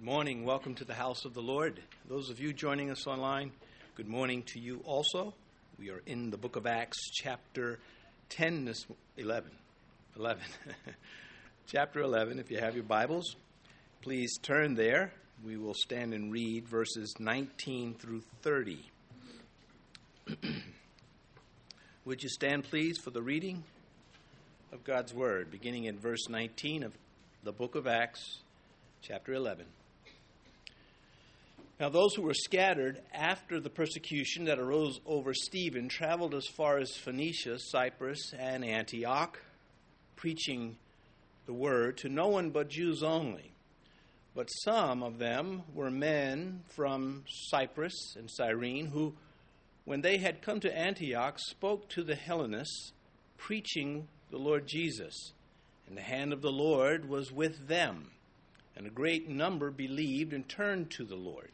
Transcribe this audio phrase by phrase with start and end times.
[0.00, 0.44] Good morning.
[0.46, 1.78] Welcome to the house of the Lord.
[2.08, 3.52] Those of you joining us online,
[3.96, 5.34] good morning to you also.
[5.78, 7.78] We are in the book of Acts, chapter
[8.30, 8.86] 10, this
[9.18, 9.50] 11.
[10.16, 10.42] 11.
[11.66, 12.38] chapter 11.
[12.38, 13.36] If you have your Bibles,
[14.00, 15.12] please turn there.
[15.44, 18.78] We will stand and read verses 19 through 30.
[22.06, 23.64] Would you stand, please, for the reading
[24.72, 26.94] of God's Word, beginning in verse 19 of
[27.44, 28.38] the book of Acts,
[29.02, 29.66] chapter 11.
[31.80, 36.76] Now, those who were scattered after the persecution that arose over Stephen traveled as far
[36.76, 39.40] as Phoenicia, Cyprus, and Antioch,
[40.14, 40.76] preaching
[41.46, 43.52] the word to no one but Jews only.
[44.34, 49.14] But some of them were men from Cyprus and Cyrene who,
[49.86, 52.92] when they had come to Antioch, spoke to the Hellenists,
[53.38, 55.32] preaching the Lord Jesus.
[55.88, 58.10] And the hand of the Lord was with them,
[58.76, 61.52] and a great number believed and turned to the Lord.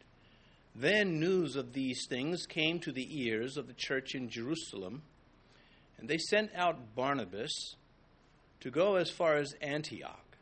[0.79, 5.01] Then news of these things came to the ears of the church in Jerusalem,
[5.97, 7.77] and they sent out Barnabas
[8.61, 10.37] to go as far as Antioch.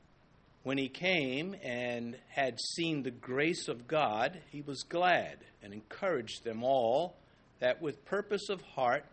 [0.65, 6.43] When he came and had seen the grace of God, he was glad and encouraged
[6.43, 7.15] them all
[7.61, 9.05] that with purpose of heart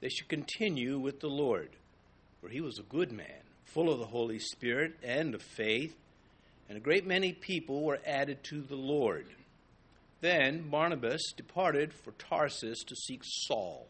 [0.00, 1.70] they should continue with the Lord.
[2.42, 5.96] For he was a good man, full of the Holy Spirit and of faith,
[6.68, 9.26] and a great many people were added to the Lord.
[10.20, 13.86] Then Barnabas departed for Tarsus to seek Saul.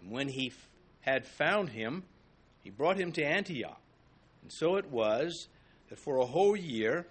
[0.00, 0.68] And when he f-
[1.02, 2.02] had found him,
[2.62, 3.80] he brought him to Antioch.
[4.42, 5.48] And so it was
[5.88, 7.06] that for a whole year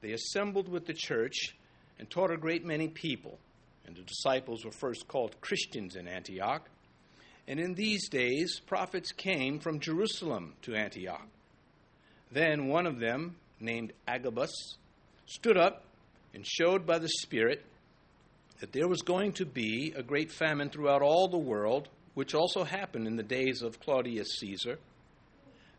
[0.00, 1.56] they assembled with the church
[1.98, 3.38] and taught a great many people.
[3.86, 6.68] And the disciples were first called Christians in Antioch.
[7.48, 11.26] And in these days, prophets came from Jerusalem to Antioch.
[12.30, 14.76] Then one of them, named Agabus,
[15.26, 15.84] stood up
[16.34, 17.64] and showed by the Spirit
[18.60, 22.64] that there was going to be a great famine throughout all the world, which also
[22.64, 24.78] happened in the days of Claudius Caesar.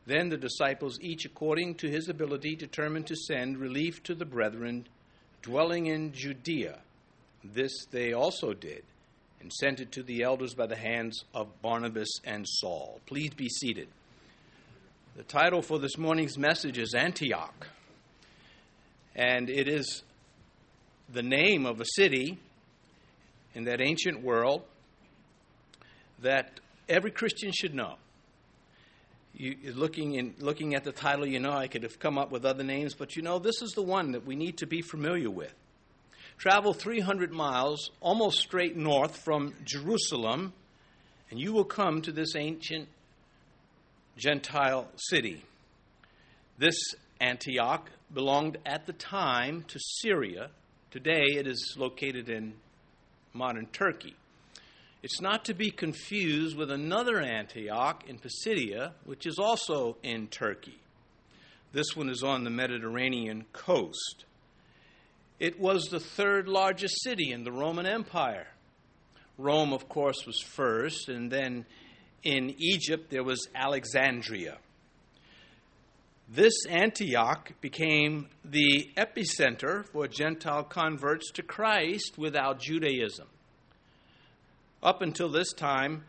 [0.05, 4.87] Then the disciples, each according to his ability, determined to send relief to the brethren
[5.41, 6.79] dwelling in Judea.
[7.43, 8.83] This they also did,
[9.41, 12.99] and sent it to the elders by the hands of Barnabas and Saul.
[13.05, 13.87] Please be seated.
[15.15, 17.67] The title for this morning's message is Antioch,
[19.15, 20.03] and it is
[21.11, 22.39] the name of a city
[23.59, 24.63] in that ancient world
[26.21, 27.95] that every Christian should know.
[29.33, 32.45] You, looking, in, looking at the title, you know, I could have come up with
[32.45, 35.29] other names, but you know, this is the one that we need to be familiar
[35.29, 35.53] with.
[36.37, 40.53] Travel 300 miles, almost straight north from Jerusalem,
[41.29, 42.87] and you will come to this ancient
[44.15, 45.43] Gentile city.
[46.57, 46.77] This
[47.19, 50.49] Antioch belonged at the time to Syria.
[50.91, 52.53] Today it is located in
[53.39, 54.15] modern Turkey.
[55.01, 60.77] It's not to be confused with another Antioch in Pisidia, which is also in Turkey.
[61.71, 64.25] This one is on the Mediterranean coast.
[65.39, 68.47] It was the third largest city in the Roman Empire.
[69.37, 71.65] Rome, of course, was first, and then
[72.23, 74.57] in Egypt there was Alexandria.
[76.31, 83.25] This Antioch became the epicenter for Gentile converts to Christ without Judaism.
[84.83, 86.03] Up until this time,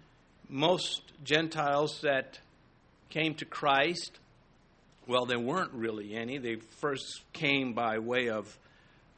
[0.50, 2.38] most Gentiles that
[3.08, 4.18] came to Christ,
[5.06, 6.36] well, there weren't really any.
[6.36, 8.58] They first came by way of,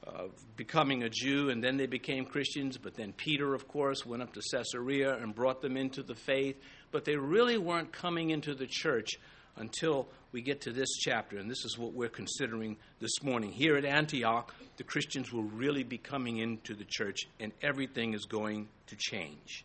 [0.05, 2.79] of becoming a Jew, and then they became Christians.
[2.79, 6.63] But then Peter, of course, went up to Caesarea and brought them into the faith.
[6.93, 9.19] But they really weren't coming into the church
[9.57, 13.53] until we get to this chapter, and this is what we're considering this morning.
[13.53, 18.25] Here at Antioch, the Christians will really be coming into the church, and everything is
[18.25, 19.65] going to change.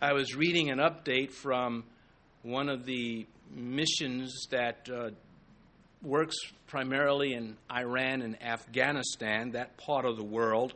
[0.00, 1.84] I was reading an update from
[2.42, 5.10] one of the missions that uh,
[6.02, 6.36] works
[6.66, 10.74] primarily in Iran and Afghanistan, that part of the world,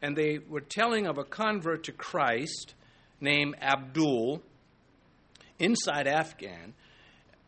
[0.00, 2.74] and they were telling of a convert to Christ
[3.20, 4.42] named Abdul
[5.58, 6.74] inside Afghan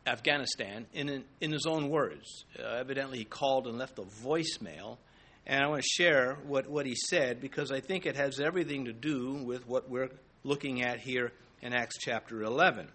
[0.07, 2.45] Afghanistan in, in his own words.
[2.59, 4.99] Uh, evidently, he called and left a voicemail.
[5.47, 8.87] And I want to share what, what he said because I think it has everything
[8.87, 10.11] to do with what we're
[10.43, 12.89] looking at here in Acts chapter 11.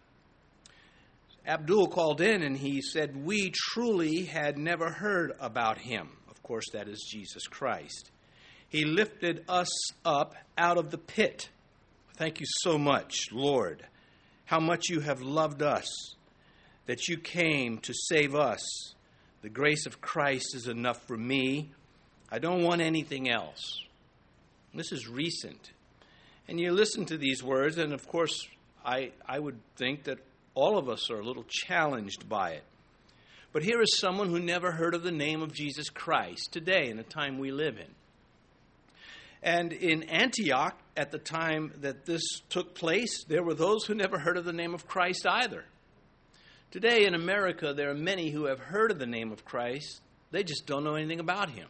[1.45, 6.09] Abdul called in and he said, We truly had never heard about him.
[6.29, 8.11] Of course, that is Jesus Christ.
[8.67, 9.69] He lifted us
[10.05, 11.49] up out of the pit.
[12.17, 13.85] Thank you so much, Lord.
[14.45, 15.87] How much you have loved us
[16.89, 18.95] that you came to save us.
[19.43, 21.69] The grace of Christ is enough for me.
[22.31, 23.83] I don't want anything else.
[24.73, 25.69] This is recent.
[26.47, 28.47] And you listen to these words, and of course,
[28.83, 30.17] I, I would think that
[30.55, 32.63] all of us are a little challenged by it.
[33.53, 36.97] But here is someone who never heard of the name of Jesus Christ today in
[36.97, 37.93] the time we live in.
[39.43, 44.17] And in Antioch, at the time that this took place, there were those who never
[44.17, 45.65] heard of the name of Christ either.
[46.71, 50.43] Today in America, there are many who have heard of the name of Christ, they
[50.43, 51.67] just don't know anything about him.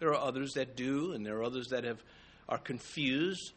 [0.00, 2.02] There are others that do, and there are others that have,
[2.46, 3.54] are confused.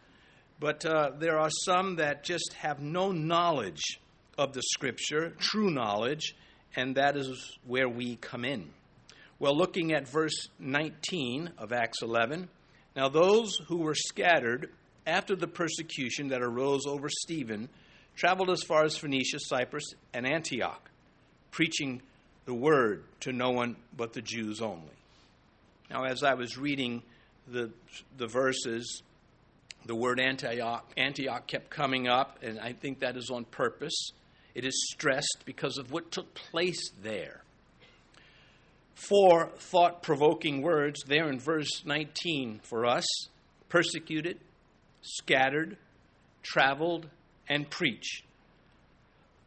[0.61, 3.99] But uh, there are some that just have no knowledge
[4.37, 6.37] of the Scripture, true knowledge,
[6.73, 8.69] and that is where we come in.
[9.39, 12.47] Well, looking at verse 19 of Acts 11,
[12.95, 14.71] now those who were scattered
[15.05, 17.67] after the persecution that arose over Stephen
[18.17, 20.89] traveled as far as Phoenicia, Cyprus, and Antioch,
[21.51, 22.01] preaching
[22.45, 24.97] the word to no one but the Jews only.
[25.89, 27.03] Now, as I was reading
[27.47, 27.69] the,
[28.17, 29.03] the verses,
[29.85, 34.11] the word Antioch, Antioch kept coming up, and I think that is on purpose.
[34.55, 37.43] It is stressed because of what took place there.
[38.95, 43.05] Four thought provoking words there in verse 19 for us
[43.69, 44.39] persecuted,
[45.01, 45.77] scattered,
[46.41, 47.07] traveled,
[47.49, 48.23] and preach.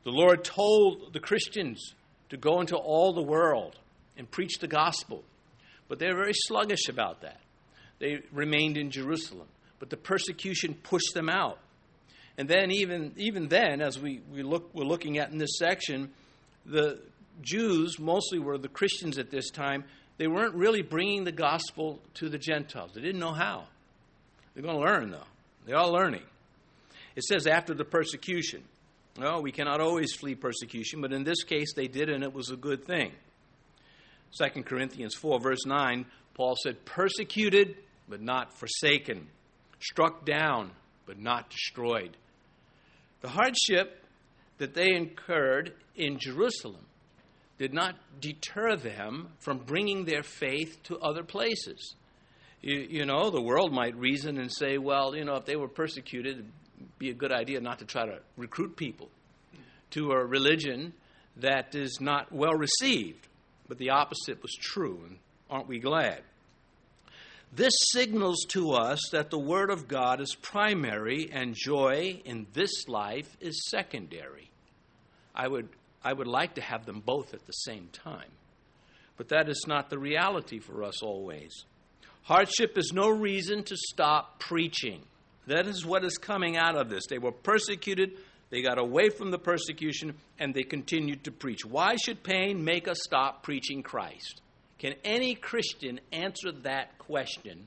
[0.04, 1.94] The Lord told the Christians
[2.30, 3.76] to go into all the world
[4.16, 5.22] and preach the gospel,
[5.88, 7.40] but they were very sluggish about that.
[7.98, 9.48] They remained in Jerusalem,
[9.78, 11.58] but the persecution pushed them out.
[12.38, 16.10] And then, even, even then, as we, we look, we're looking at in this section,
[16.64, 16.98] the
[17.42, 19.84] Jews, mostly were the Christians at this time,
[20.16, 22.92] they weren't really bringing the gospel to the Gentiles.
[22.94, 23.64] They didn't know how.
[24.54, 25.26] They're going to learn, though.
[25.66, 26.22] They're all learning.
[27.20, 28.62] It says after the persecution.
[29.18, 32.48] Well, we cannot always flee persecution, but in this case they did, and it was
[32.48, 33.12] a good thing.
[34.38, 37.76] 2 Corinthians 4, verse 9, Paul said, Persecuted,
[38.08, 39.26] but not forsaken,
[39.80, 40.70] struck down,
[41.04, 42.16] but not destroyed.
[43.20, 44.02] The hardship
[44.56, 46.86] that they incurred in Jerusalem
[47.58, 51.96] did not deter them from bringing their faith to other places.
[52.62, 55.68] You, you, know, the world might reason and say, well, you know, if they were
[55.68, 56.46] persecuted,
[56.98, 59.08] be a good idea not to try to recruit people
[59.90, 60.92] to a religion
[61.36, 63.26] that is not well received.
[63.68, 65.18] But the opposite was true, and
[65.48, 66.22] aren't we glad?
[67.52, 72.88] This signals to us that the Word of God is primary and joy in this
[72.88, 74.50] life is secondary.
[75.34, 75.68] I would,
[76.02, 78.30] I would like to have them both at the same time.
[79.16, 81.64] But that is not the reality for us always.
[82.22, 85.02] Hardship is no reason to stop preaching.
[85.50, 87.08] That is what is coming out of this.
[87.08, 88.12] They were persecuted,
[88.50, 91.64] they got away from the persecution, and they continued to preach.
[91.64, 94.42] Why should pain make us stop preaching Christ?
[94.78, 97.66] Can any Christian answer that question?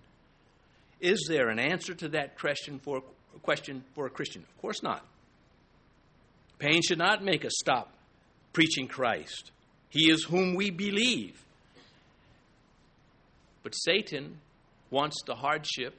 [1.01, 2.99] Is there an answer to that question for
[3.35, 4.43] a question for a Christian?
[4.43, 5.05] Of course not.
[6.59, 7.91] Pain should not make us stop
[8.53, 9.51] preaching Christ.
[9.89, 11.43] He is whom we believe.
[13.61, 14.37] But Satan
[14.89, 15.95] wants the hardship,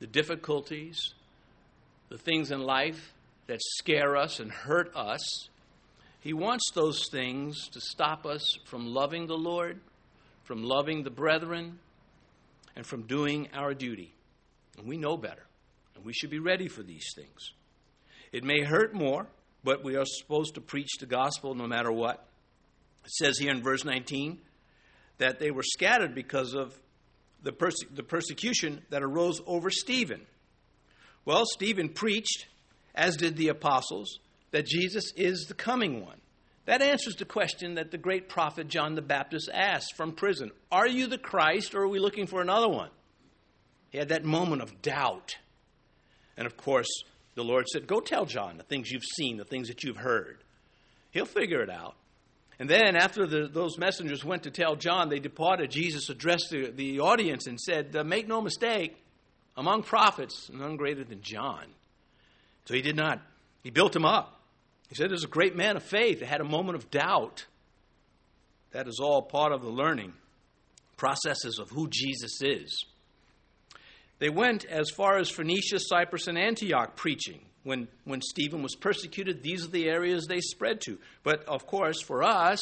[0.00, 1.14] the difficulties,
[2.08, 3.12] the things in life
[3.46, 5.48] that scare us and hurt us.
[6.20, 9.80] He wants those things to stop us from loving the Lord
[10.44, 11.78] from loving the brethren,
[12.76, 14.14] and from doing our duty.
[14.78, 15.46] And we know better,
[15.96, 17.52] and we should be ready for these things.
[18.32, 19.26] It may hurt more,
[19.62, 22.26] but we are supposed to preach the gospel no matter what.
[23.04, 24.38] It says here in verse 19
[25.18, 26.74] that they were scattered because of
[27.44, 30.22] the, perse- the persecution that arose over Stephen.
[31.24, 32.46] Well, Stephen preached,
[32.94, 34.18] as did the apostles,
[34.50, 36.18] that Jesus is the coming one.
[36.66, 40.86] That answers the question that the great prophet John the Baptist asked from prison Are
[40.86, 42.90] you the Christ, or are we looking for another one?
[43.90, 45.36] He had that moment of doubt.
[46.36, 46.88] And of course,
[47.34, 50.42] the Lord said, Go tell John the things you've seen, the things that you've heard.
[51.10, 51.94] He'll figure it out.
[52.64, 55.70] And then, after the, those messengers went to tell John, they departed.
[55.70, 58.96] Jesus addressed the, the audience and said, uh, Make no mistake,
[59.54, 61.66] among prophets, none greater than John.
[62.64, 63.20] So he did not,
[63.62, 64.40] he built him up.
[64.88, 67.44] He said, There's a great man of faith that had a moment of doubt.
[68.70, 70.14] That is all part of the learning
[70.96, 72.86] processes of who Jesus is.
[74.20, 77.42] They went as far as Phoenicia, Cyprus, and Antioch preaching.
[77.64, 80.98] When, when Stephen was persecuted, these are the areas they spread to.
[81.22, 82.60] But of course, for us,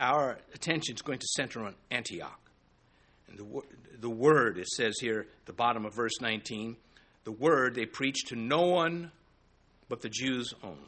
[0.00, 2.40] our attention is going to center on Antioch.
[3.28, 3.62] And the,
[4.00, 6.76] the word, it says here at the bottom of verse 19,
[7.24, 9.10] the word they preached to no one
[9.88, 10.78] but the Jews only.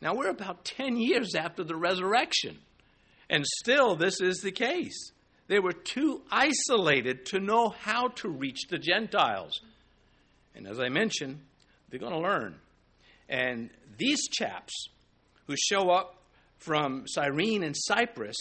[0.00, 2.58] Now, we're about 10 years after the resurrection,
[3.28, 5.12] and still this is the case.
[5.48, 9.60] They were too isolated to know how to reach the Gentiles.
[10.54, 11.40] And as I mentioned,
[11.90, 12.56] they're going to learn.
[13.28, 14.88] And these chaps
[15.46, 16.16] who show up
[16.56, 18.36] from Cyrene and Cyprus,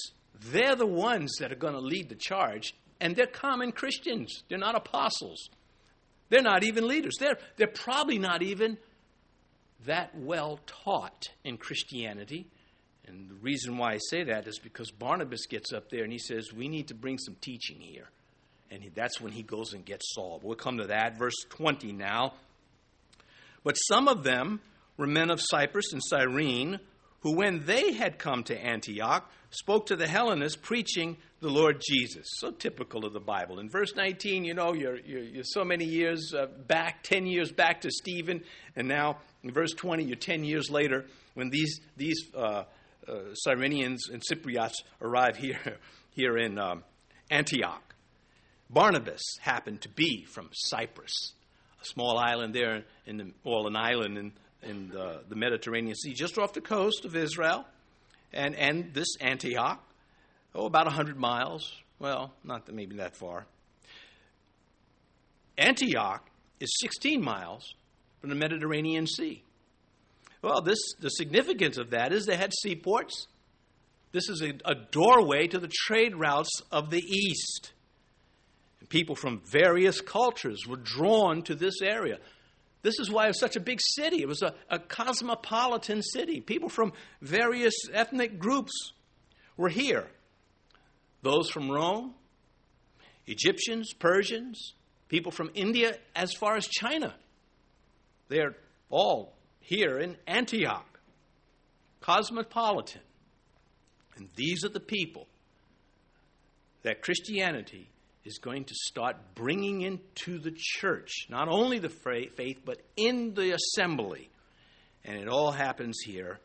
[0.52, 2.74] they're the ones that are going to lead the charge.
[3.00, 5.50] And they're common Christians, they're not apostles.
[6.30, 7.16] They're not even leaders.
[7.20, 8.78] They're, they're probably not even
[9.86, 12.48] that well taught in Christianity.
[13.06, 16.20] And the reason why I say that is because Barnabas gets up there and he
[16.20, 18.10] says, We need to bring some teaching here.
[18.70, 20.42] And that's when he goes and gets Saul.
[20.44, 21.18] We'll come to that.
[21.18, 22.34] Verse 20 now.
[23.64, 24.62] But some of them
[24.98, 26.80] were men of Cyprus and Cyrene,
[27.22, 32.26] who, when they had come to Antioch, spoke to the Hellenists, preaching the Lord Jesus.
[32.38, 33.60] So typical of the Bible.
[33.60, 37.52] In verse 19, you know, you're, you're, you're so many years uh, back, 10 years
[37.52, 38.44] back to Stephen,
[38.76, 42.64] and now in verse 20, you're 10 years later when these, these uh,
[43.08, 43.14] uh,
[43.48, 45.60] Cyrenians and Cypriots arrive here,
[46.12, 46.84] here in um,
[47.30, 47.84] Antioch.
[48.70, 51.34] Barnabas happened to be from Cyprus,
[51.82, 54.32] a small island there in the, well, an island in,
[54.64, 57.66] in the, the Mediterranean Sea, just off the coast of Israel.
[58.34, 59.82] And, and this Antioch,
[60.54, 61.72] oh, about 100 miles.
[62.00, 63.46] Well, not that, maybe that far.
[65.58, 66.30] Antioch
[66.60, 67.74] is 16 miles
[68.22, 69.44] from the Mediterranean Sea.
[70.42, 73.28] Well, this, the significance of that is they had seaports.
[74.12, 77.72] This is a, a doorway to the trade routes of the East.
[78.90, 82.20] People from various cultures were drawn to this area.
[82.84, 84.22] This is why it was such a big city.
[84.22, 86.40] It was a, a cosmopolitan city.
[86.40, 88.94] People from various ethnic groups
[89.58, 90.08] were here.
[91.22, 92.14] Those from Rome,
[93.26, 94.74] Egyptians, Persians,
[95.10, 97.14] people from India as far as China.
[98.30, 98.56] They're
[98.90, 101.00] all here in Antioch,
[102.00, 103.02] cosmopolitan.
[104.16, 105.28] And these are the people
[106.84, 107.90] that Christianity
[108.28, 113.56] is going to start bringing into the church, not only the faith, but in the
[113.56, 114.30] assembly.
[115.06, 116.40] And it all happens here.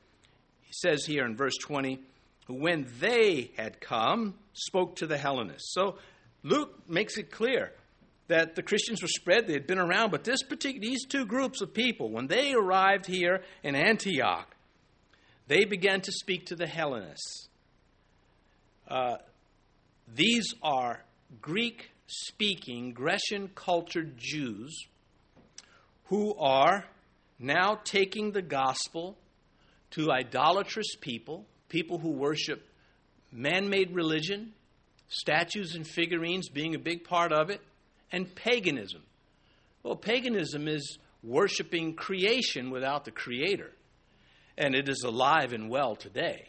[0.63, 1.99] He says here in verse 20,
[2.49, 5.73] when they had come, spoke to the Hellenists.
[5.75, 5.97] So
[6.45, 7.73] Luke makes it clear
[8.29, 11.61] that the Christians were spread, they had been around, but this particular, these two groups
[11.61, 14.55] of people, when they arrived here in Antioch,
[15.49, 17.49] they began to speak to the Hellenists.
[18.87, 19.17] Uh,
[20.15, 21.03] these are
[21.41, 24.87] Greek speaking, Grecian cultured Jews
[26.05, 26.85] who are
[27.39, 29.17] now taking the gospel
[29.93, 32.69] to idolatrous people, people who worship
[33.31, 34.53] man made religion,
[35.09, 37.61] statues and figurines being a big part of it,
[38.11, 39.03] and paganism.
[39.83, 43.73] Well, paganism is worshiping creation without the creator,
[44.57, 46.49] and it is alive and well today.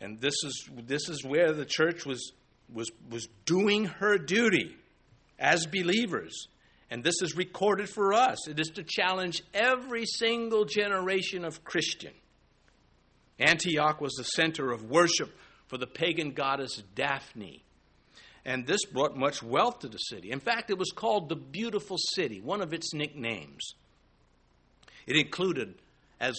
[0.00, 2.32] And this is, this is where the church was,
[2.72, 4.76] was, was doing her duty
[5.38, 6.48] as believers.
[6.90, 8.48] And this is recorded for us.
[8.48, 12.12] It is to challenge every single generation of Christian.
[13.38, 17.62] Antioch was the center of worship for the pagan goddess Daphne
[18.46, 20.30] and this brought much wealth to the city.
[20.30, 23.74] In fact, it was called the Beautiful City, one of its nicknames.
[25.04, 25.74] It included,
[26.20, 26.36] as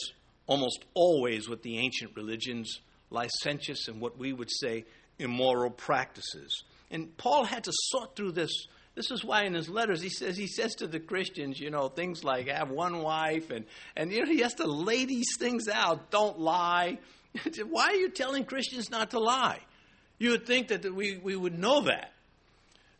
[0.47, 2.79] almost always with the ancient religions,
[3.11, 4.85] licentious and what we would say
[5.19, 6.63] immoral practices.
[6.91, 8.67] And Paul had to sort through this.
[8.95, 11.87] This is why in his letters he says he says to the Christians, you know,
[11.87, 15.67] things like have one wife and and you know he has to lay these things
[15.67, 16.09] out.
[16.09, 16.97] Don't lie.
[17.69, 19.59] why are you telling Christians not to lie?
[20.19, 22.11] You would think that we, we would know that.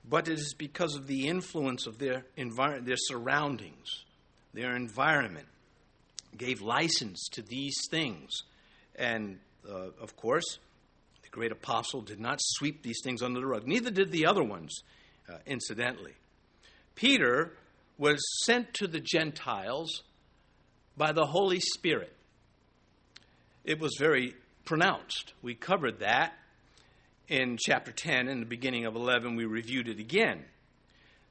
[0.10, 4.06] But it is because of the influence of their, environment, their surroundings,
[4.54, 5.48] their environment,
[6.38, 8.44] gave license to these things.
[8.96, 10.60] And uh, of course,
[11.38, 13.67] great apostle did not sweep these things under the rug.
[13.67, 14.82] Neither did the other ones,
[15.29, 16.15] uh, incidentally.
[16.96, 17.53] Peter
[18.00, 20.01] was sent to the Gentiles
[20.98, 22.12] by the Holy Spirit.
[23.63, 24.34] It was very
[24.65, 25.34] pronounced.
[25.44, 26.34] We covered that
[27.27, 30.44] in chapter 10 and the beginning of 11, we reviewed it again.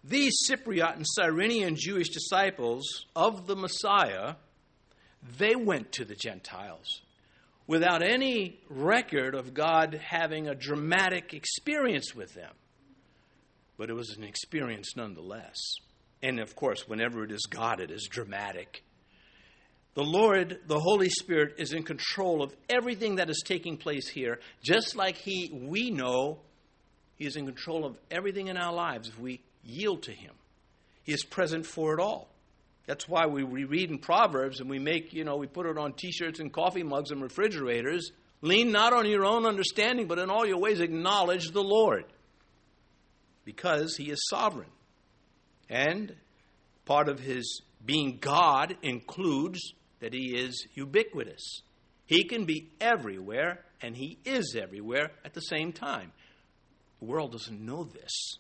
[0.05, 4.37] These Cypriot and Cyrenian Jewish disciples of the Messiah,
[5.37, 7.01] they went to the Gentiles
[7.67, 12.53] without any record of God having a dramatic experience with them.
[13.77, 15.57] But it was an experience nonetheless.
[16.23, 18.83] And of course, whenever it is God, it is dramatic.
[19.95, 24.41] The Lord, the Holy Spirit, is in control of everything that is taking place here,
[24.63, 26.39] just like He, we know,
[27.17, 30.33] He is in control of everything in our lives if we yield to Him.
[31.03, 32.29] He is present for it all.
[32.87, 35.93] That's why we, read in Proverbs and we make, you know, we put it on
[35.93, 38.13] t shirts and coffee mugs and refrigerators.
[38.43, 42.05] Lean not on your own understanding, but in all your ways acknowledge the Lord.
[43.47, 44.69] because he is sovereign.
[45.71, 46.15] And
[46.85, 51.63] part of his being God includes that he is ubiquitous.
[52.05, 56.13] He can be everywhere, and he is everywhere at the same time.
[57.01, 58.39] The world doesn't know this.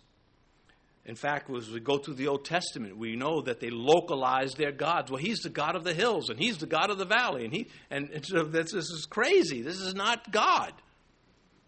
[1.07, 4.73] In fact, as we go through the Old Testament, we know that they localized their
[4.73, 5.09] gods.
[5.09, 7.55] Well, he's the God of the hills, and he's the God of the valley, and
[7.55, 9.63] he and, and so this, this is crazy.
[9.63, 10.73] This is not God.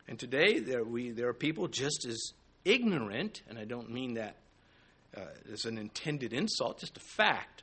[0.08, 2.32] And today, there we there are people just as
[2.64, 4.38] ignorant, and I don't mean that
[5.16, 5.20] uh,
[5.52, 7.62] as an intended insult, just a fact.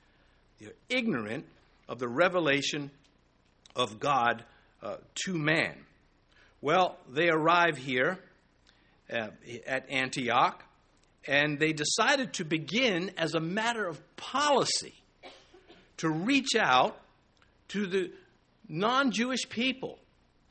[0.62, 1.46] They're ignorant
[1.89, 2.89] of the revelation
[3.75, 4.46] of God
[4.82, 5.75] uh, to man.
[6.62, 8.17] Well, they arrive here
[9.12, 9.27] uh,
[9.67, 10.63] at Antioch
[11.27, 14.94] and they decided to begin as a matter of policy
[15.98, 17.00] to reach out
[17.70, 18.12] to the
[18.67, 19.98] non Jewish people.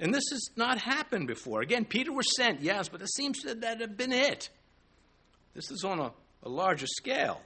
[0.00, 1.62] And this has not happened before.
[1.62, 4.50] Again, Peter was sent, yes, but it seems that that had been it.
[5.54, 6.10] This is on a,
[6.42, 7.40] a larger scale.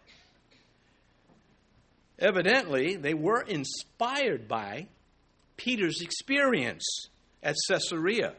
[2.19, 4.89] Evidently, they were inspired by
[5.57, 6.85] Peter's experience
[7.43, 8.35] at Caesarea.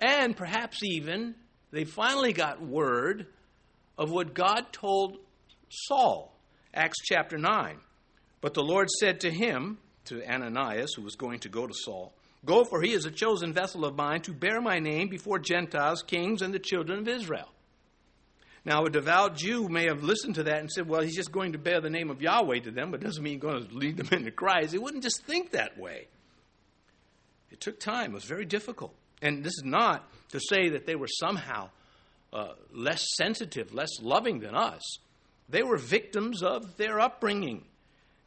[0.00, 1.34] And perhaps even
[1.70, 3.26] they finally got word
[4.02, 5.18] of what God told
[5.68, 6.36] Saul,
[6.74, 7.78] Acts chapter 9.
[8.40, 12.12] But the Lord said to him, to Ananias, who was going to go to Saul,
[12.44, 16.02] Go, for he is a chosen vessel of mine to bear my name before Gentiles,
[16.02, 17.48] kings, and the children of Israel.
[18.64, 21.52] Now, a devout Jew may have listened to that and said, Well, he's just going
[21.52, 23.96] to bear the name of Yahweh to them, but doesn't mean he's going to lead
[23.96, 24.72] them into Christ.
[24.72, 26.08] He wouldn't just think that way.
[27.52, 28.94] It took time, it was very difficult.
[29.20, 31.70] And this is not to say that they were somehow
[32.32, 34.80] uh, less sensitive, less loving than us.
[35.48, 37.64] They were victims of their upbringing,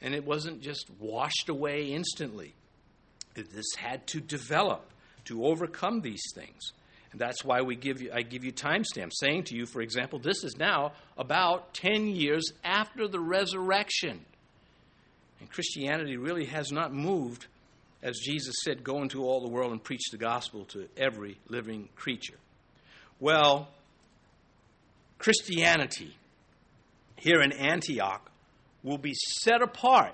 [0.02, 2.54] and it wasn't just washed away instantly.
[3.34, 4.92] This had to develop
[5.26, 6.72] to overcome these things.
[7.12, 10.20] And that's why we give you, I give you timestamps, saying to you, for example,
[10.20, 14.20] this is now about 10 years after the resurrection.
[15.40, 17.48] And Christianity really has not moved,
[18.04, 21.90] as Jesus said, go into all the world and preach the gospel to every living
[21.96, 22.38] creature.
[23.20, 23.70] Well,
[25.18, 26.16] Christianity
[27.16, 28.30] here in Antioch
[28.84, 30.14] will be set apart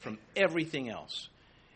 [0.00, 1.28] from everything else.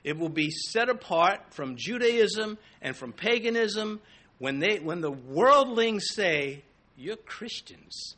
[0.02, 4.00] It will be set apart from Judaism and from paganism
[4.38, 6.62] when, they, when the worldlings say,
[6.96, 8.16] You're Christians.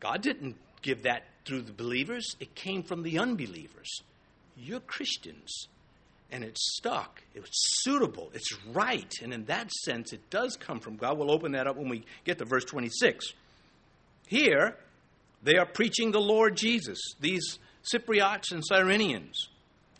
[0.00, 4.02] God didn't give that through the believers, it came from the unbelievers.
[4.56, 5.68] You're Christians.
[6.32, 7.22] And it's stuck.
[7.34, 8.30] It's suitable.
[8.34, 9.12] It's right.
[9.22, 11.18] And in that sense, it does come from God.
[11.18, 13.32] We'll open that up when we get to verse 26.
[14.30, 14.76] Here,
[15.42, 19.48] they are preaching the Lord Jesus, these Cypriots and Cyrenians.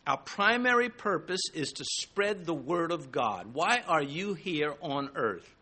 [0.06, 3.52] Our primary purpose is to spread the word of God.
[3.54, 5.52] Why are you here on earth?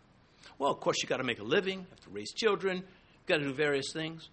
[0.58, 3.38] Well, of course, you've got to make a living, have to raise children, you've got
[3.38, 4.28] to do various things.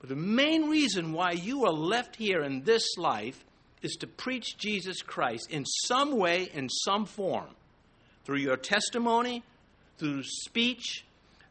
[0.00, 3.44] But the main reason why you are left here in this life
[3.82, 7.50] is to preach Jesus Christ in some way, in some form,
[8.24, 9.42] through your testimony,
[9.98, 11.04] through speech,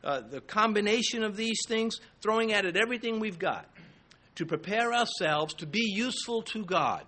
[0.03, 3.65] uh, the combination of these things, throwing at it everything we've got
[4.35, 7.03] to prepare ourselves to be useful to God.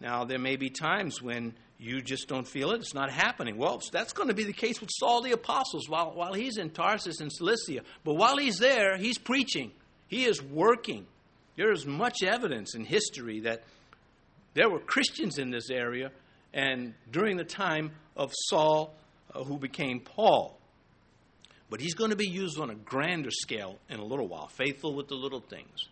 [0.00, 3.56] Now, there may be times when you just don't feel it, it's not happening.
[3.56, 6.70] Well, that's going to be the case with Saul the Apostles while, while he's in
[6.70, 7.82] Tarsus and Cilicia.
[8.04, 9.72] But while he's there, he's preaching,
[10.08, 11.06] he is working.
[11.56, 13.64] There is much evidence in history that
[14.54, 16.12] there were Christians in this area,
[16.54, 18.94] and during the time of Saul,
[19.34, 20.58] uh, who became Paul.
[21.68, 24.94] But he's going to be used on a grander scale in a little while, faithful
[24.94, 25.88] with the little things.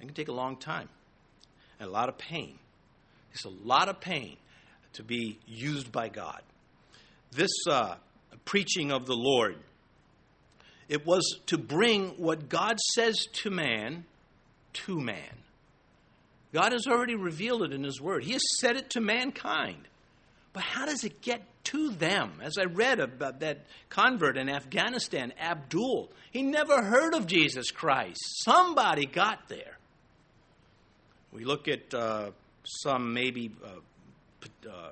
[0.00, 0.88] It can take a long time
[1.78, 2.58] and a lot of pain.
[3.32, 4.36] It's a lot of pain
[4.94, 6.42] to be used by God.
[7.32, 7.96] This uh,
[8.44, 9.56] preaching of the Lord,
[10.88, 14.04] it was to bring what God says to man
[14.72, 15.36] to man.
[16.52, 18.24] God has already revealed it in His Word.
[18.24, 19.86] He has said it to mankind.
[20.52, 22.40] But how does it get to them?
[22.42, 28.18] As I read about that convert in Afghanistan, Abdul, he never heard of Jesus Christ.
[28.44, 29.78] Somebody got there.
[31.32, 32.30] We look at uh,
[32.64, 34.90] some maybe uh, uh,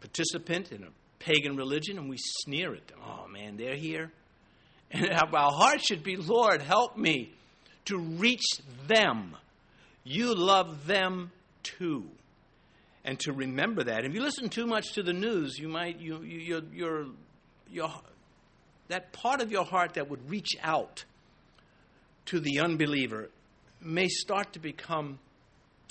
[0.00, 2.98] participant in a pagan religion and we sneer at them.
[3.04, 4.12] Oh man, they're here.
[4.92, 7.32] And our heart should be, Lord, help me
[7.86, 8.46] to reach
[8.86, 9.36] them.
[10.04, 12.04] You love them too
[13.04, 14.04] and to remember that.
[14.04, 17.06] If you listen too much to the news, you might you you your
[17.70, 17.90] your
[18.88, 21.04] that part of your heart that would reach out
[22.26, 23.30] to the unbeliever
[23.80, 25.18] may start to become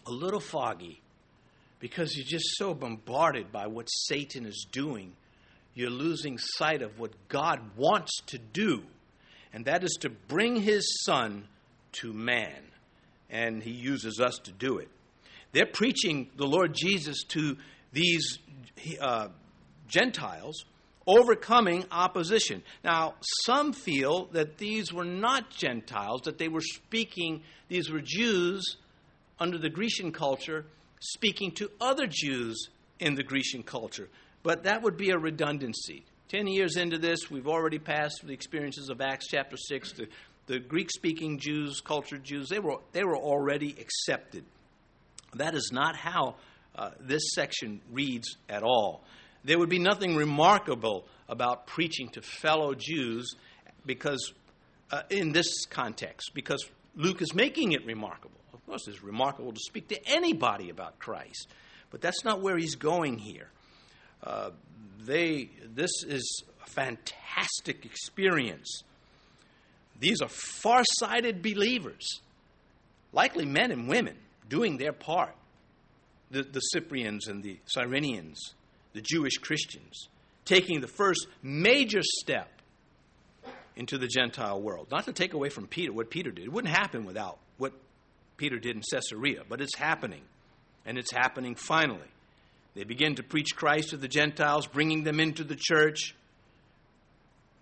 [0.08, 1.02] a little foggy
[1.80, 5.14] because you're just so bombarded by what Satan is doing.
[5.76, 8.84] You're losing sight of what God wants to do.
[9.52, 11.48] and that is to bring his son
[11.94, 12.64] to man.
[13.30, 14.90] And he uses us to do it.
[15.54, 17.58] They're preaching the Lord Jesus to
[17.94, 18.40] these
[19.00, 19.30] uh,
[19.88, 20.66] Gentiles,
[21.06, 22.64] overcoming opposition.
[22.84, 28.78] Now, some feel that these were not Gentiles, that they were speaking, these were Jews
[29.40, 30.66] under the Grecian culture
[31.00, 34.10] speaking to other Jews in the Grecian culture.
[34.42, 36.04] But that would be a redundancy.
[36.30, 39.94] Ten years into this, we've already passed the experiences of Acts chapter 6.
[39.94, 40.08] The,
[40.48, 44.44] the Greek speaking Jews, cultured Jews, they were, they were already accepted.
[45.36, 46.36] That is not how
[46.76, 49.04] uh, this section reads at all.
[49.44, 53.36] There would be nothing remarkable about preaching to fellow Jews
[53.86, 54.34] because,
[54.92, 56.66] uh, in this context, because
[56.96, 58.40] Luke is making it remarkable.
[58.54, 61.48] Of course, it's remarkable to speak to anybody about Christ,
[61.92, 63.50] but that's not where he's going here.
[64.24, 64.52] Uh,
[65.06, 68.84] they, this is a fantastic experience.
[70.00, 72.22] These are far sighted believers,
[73.12, 74.16] likely men and women,
[74.50, 75.36] doing their part.
[76.32, 78.38] The, the Cyprians and the Cyrenians,
[78.94, 80.08] the Jewish Christians,
[80.46, 82.50] taking the first major step
[83.76, 84.88] into the Gentile world.
[84.92, 86.46] Not to take away from Peter what Peter did.
[86.46, 87.74] It wouldn't happen without what
[88.38, 90.22] Peter did in Caesarea, but it's happening.
[90.86, 92.00] And it's happening finally.
[92.76, 96.16] They begin to preach Christ to the Gentiles, bringing them into the church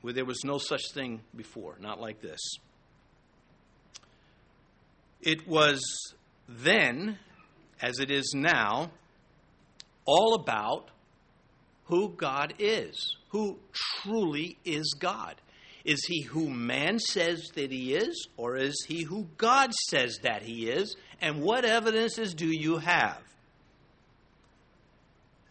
[0.02, 2.39] where there was no such thing before, not like this.
[5.22, 5.82] It was
[6.57, 7.17] then,
[7.81, 8.91] as it is now,
[10.05, 10.89] all about
[11.85, 15.35] who God is, who truly is God.
[15.83, 20.43] Is he who man says that he is, or is he who God says that
[20.43, 20.95] he is?
[21.21, 23.21] And what evidences do you have?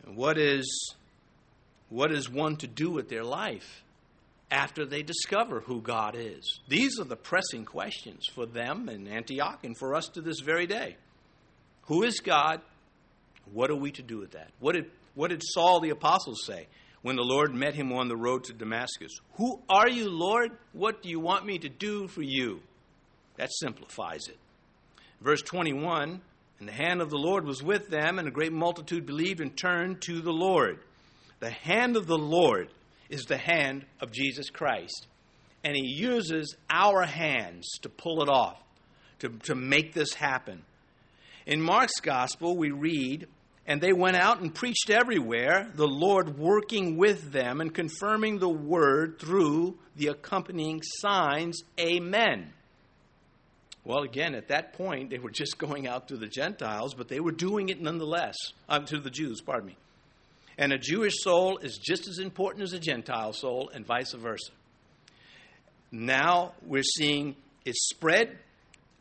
[0.04, 0.94] And what is,
[1.88, 3.82] what is one to do with their life
[4.50, 6.60] after they discover who God is?
[6.68, 10.66] These are the pressing questions for them in Antioch and for us to this very
[10.66, 10.96] day.
[11.86, 12.60] Who is God?
[13.52, 14.50] What are we to do with that?
[14.58, 16.66] What did, what did Saul the apostle say
[17.02, 19.12] when the Lord met him on the road to Damascus?
[19.34, 20.52] Who are you, Lord?
[20.72, 22.60] What do you want me to do for you?
[23.36, 24.38] That simplifies it.
[25.20, 26.20] Verse 21
[26.60, 29.56] and the hand of the Lord was with them, and a great multitude believed and
[29.56, 30.78] turned to the Lord.
[31.40, 32.68] The hand of the Lord
[33.10, 35.06] is the hand of Jesus Christ.
[35.62, 38.58] And He uses our hands to pull it off,
[39.18, 40.62] to, to make this happen.
[41.46, 43.26] In Mark's gospel, we read,
[43.66, 48.48] And they went out and preached everywhere, the Lord working with them and confirming the
[48.48, 51.62] word through the accompanying signs.
[51.78, 52.52] Amen.
[53.84, 57.20] Well, again, at that point, they were just going out to the Gentiles, but they
[57.20, 58.36] were doing it nonetheless,
[58.68, 59.76] um, to the Jews, pardon me.
[60.60, 64.52] And a Jewish soul is just as important as a Gentile soul, and vice versa.
[65.90, 68.36] Now we're seeing it spread,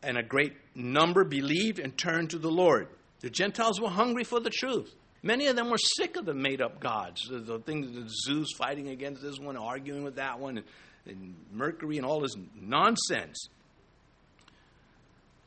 [0.02, 2.88] and a great number believed and turned to the Lord.
[3.20, 4.90] The Gentiles were hungry for the truth.
[5.22, 8.54] Many of them were sick of the made up gods, the, the things that Zeus
[8.56, 10.66] fighting against this one, arguing with that one, and,
[11.04, 13.48] and Mercury, and all this nonsense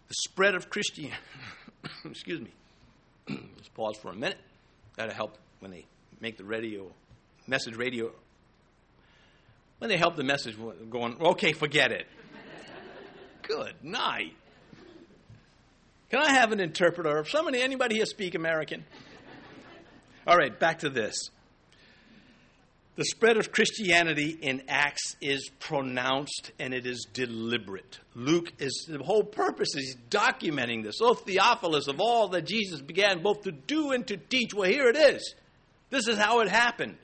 [0.07, 1.17] the spread of Christianity.
[2.05, 2.51] Excuse me.
[3.57, 4.37] Just pause for a minute.
[4.95, 5.85] That'll help when they
[6.23, 6.89] make the radio,
[7.47, 8.09] message radio.
[9.79, 10.55] When they help the message
[10.89, 12.07] going, okay, forget it.
[13.41, 14.33] Good night.
[16.09, 17.25] Can I have an interpreter?
[17.25, 18.85] Somebody, anybody here speak American?
[20.25, 21.29] All right, back to this.
[22.95, 27.99] The spread of Christianity in Acts is pronounced and it is deliberate.
[28.15, 30.99] Luke is the whole purpose is documenting this.
[31.01, 34.87] Oh, Theophilus, of all that Jesus began both to do and to teach, well, here
[34.87, 35.35] it is.
[35.93, 36.97] This is how it happened.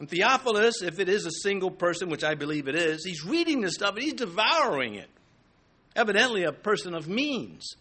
[0.00, 3.60] And Theophilus, if it is a single person, which I believe it is, he's reading
[3.60, 5.08] this stuff and he's devouring it.
[5.94, 7.76] Evidently, a person of means.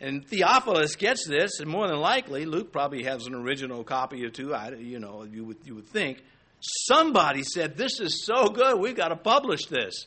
[0.00, 4.30] And Theophilus gets this, and more than likely, Luke probably has an original copy or
[4.30, 4.54] two.
[4.54, 6.22] I, you know, you would, you would think
[6.60, 10.06] Somebody said, This is so good, we've got to publish this.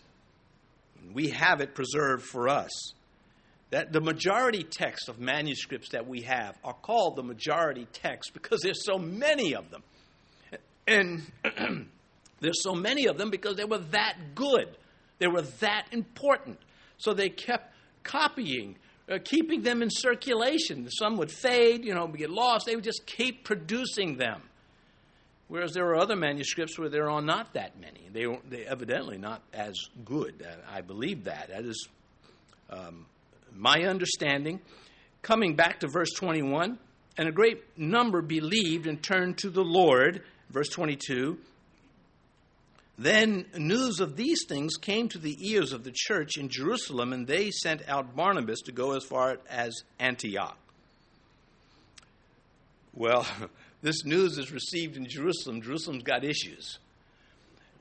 [1.13, 2.71] We have it preserved for us.
[3.71, 8.61] That the majority text of manuscripts that we have are called the majority text because
[8.61, 9.83] there's so many of them.
[10.87, 11.21] And
[12.39, 14.75] there's so many of them because they were that good.
[15.19, 16.57] They were that important.
[16.97, 18.75] So they kept copying,
[19.09, 20.89] uh, keeping them in circulation.
[20.89, 22.65] Some would fade, you know, get lost.
[22.65, 24.41] They would just keep producing them.
[25.47, 28.07] Whereas there are other manuscripts where there are not that many.
[28.11, 30.45] They they evidently not as good.
[30.71, 31.49] I believe that.
[31.49, 31.87] That is
[32.69, 33.07] um,
[33.55, 34.61] my understanding.
[35.21, 36.79] Coming back to verse 21,
[37.17, 40.23] and a great number believed and turned to the Lord.
[40.49, 41.37] Verse 22.
[42.97, 47.25] Then news of these things came to the ears of the church in Jerusalem, and
[47.25, 50.57] they sent out Barnabas to go as far as Antioch.
[52.93, 53.25] Well,
[53.81, 55.61] this news is received in Jerusalem.
[55.61, 56.79] Jerusalem's got issues.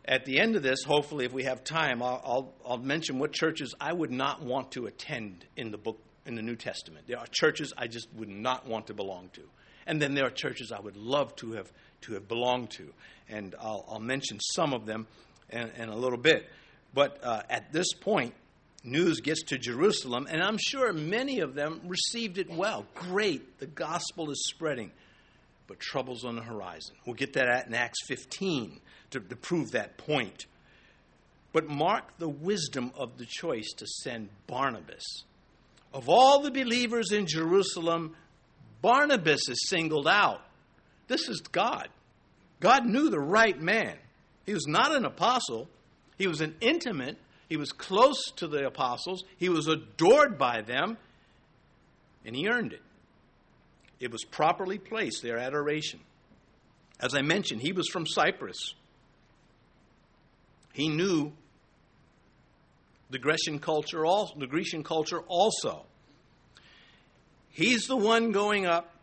[0.08, 3.32] At the end of this, hopefully, if we have time, I'll, I'll, I'll mention what
[3.34, 7.06] churches I would not want to attend in the book in the New Testament.
[7.06, 9.42] There are churches I just would not want to belong to,
[9.86, 11.70] and then there are churches I would love to have
[12.02, 12.94] to have belonged to,
[13.28, 15.06] and I'll, I'll mention some of them
[15.50, 16.48] in, in, a little bit.
[16.94, 18.32] But uh, at this point,
[18.82, 22.86] news gets to Jerusalem, and I'm sure many of them received it well.
[22.94, 24.90] Great, the gospel is spreading,
[25.68, 26.96] but trouble's on the horizon.
[27.06, 30.46] We'll get that at in Acts 15 to, to prove that point.
[31.52, 35.04] But mark the wisdom of the choice to send Barnabas.
[35.94, 38.16] Of all the believers in Jerusalem,
[38.82, 40.40] Barnabas is singled out.
[41.06, 41.88] This is God.
[42.60, 43.96] God knew the right man.
[44.46, 45.68] He was not an apostle,
[46.16, 50.96] he was an intimate, he was close to the apostles, he was adored by them,
[52.24, 52.82] and he earned it.
[54.00, 56.00] It was properly placed, their adoration.
[57.00, 58.74] As I mentioned, he was from Cyprus.
[60.72, 61.32] He knew
[63.10, 65.84] the Grecian culture also, the Grecian culture also.
[67.50, 68.94] He's the one going up,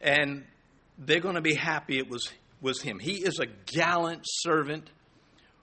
[0.00, 0.44] and
[0.98, 2.28] they're going to be happy it was,
[2.60, 2.98] was him.
[2.98, 4.90] He is a gallant servant.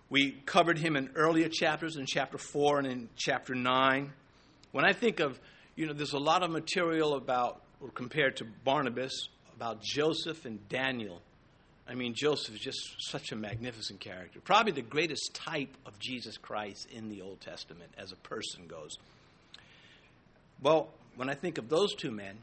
[0.10, 4.14] We covered him in earlier chapters, in chapter 4 and in chapter 9.
[4.72, 5.40] When I think of,
[5.76, 10.68] you know, there's a lot of material about, or compared to Barnabas, about Joseph and
[10.70, 11.22] Daniel
[11.88, 12.80] I mean, Joseph is just
[13.12, 14.40] such a magnificent character.
[14.40, 18.98] Probably the greatest type of Jesus Christ in the Old Testament as a person goes.
[20.62, 22.38] Well, when I think of those two men,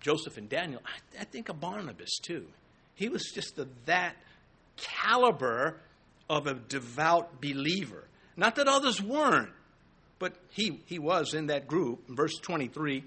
[0.00, 2.46] Joseph and Daniel, I, I think of Barnabas too.
[2.94, 4.14] He was just that
[4.76, 5.76] caliber
[6.30, 8.04] of a devout believer.
[8.36, 9.50] Not that others weren't,
[10.20, 12.08] but he, he was in that group.
[12.08, 13.02] Verse 23,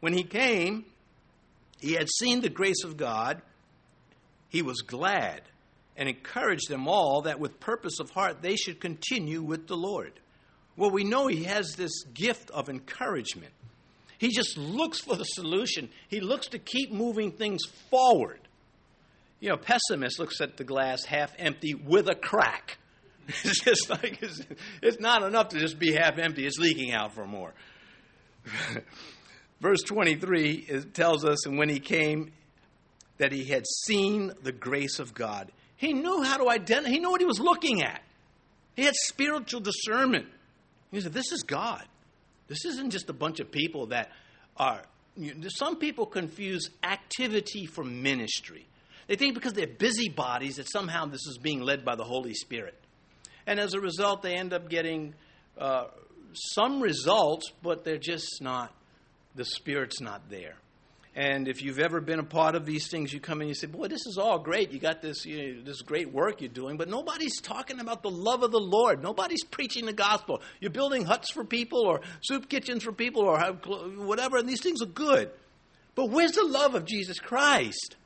[0.00, 0.86] when he came,
[1.80, 3.42] he had seen the grace of God
[4.50, 5.42] he was glad
[5.96, 10.12] and encouraged them all that with purpose of heart they should continue with the Lord.
[10.76, 13.52] Well, we know he has this gift of encouragement.
[14.18, 15.88] He just looks for the solution.
[16.08, 18.40] He looks to keep moving things forward.
[19.40, 22.78] You know, pessimist looks at the glass half empty with a crack.
[23.44, 24.42] It's just like it's,
[24.82, 27.54] it's not enough to just be half empty, it's leaking out for more.
[29.60, 32.32] Verse 23 it tells us, and when he came,
[33.18, 35.52] that he had seen the grace of God.
[35.76, 38.02] He knew how to identify, he knew what he was looking at.
[38.76, 40.26] He had spiritual discernment.
[40.90, 41.84] He said, This is God.
[42.48, 44.10] This isn't just a bunch of people that
[44.56, 44.82] are.
[45.16, 48.66] You know, some people confuse activity for ministry.
[49.06, 52.78] They think because they're busybodies that somehow this is being led by the Holy Spirit.
[53.46, 55.14] And as a result, they end up getting
[55.58, 55.86] uh,
[56.32, 58.72] some results, but they're just not,
[59.34, 60.56] the Spirit's not there.
[61.16, 63.54] And if you've ever been a part of these things, you come in and you
[63.54, 64.70] say, Boy, this is all great.
[64.70, 68.10] You got this, you know, this great work you're doing, but nobody's talking about the
[68.10, 69.02] love of the Lord.
[69.02, 70.40] Nobody's preaching the gospel.
[70.60, 74.80] You're building huts for people or soup kitchens for people or whatever, and these things
[74.82, 75.30] are good.
[75.96, 77.96] But where's the love of Jesus Christ?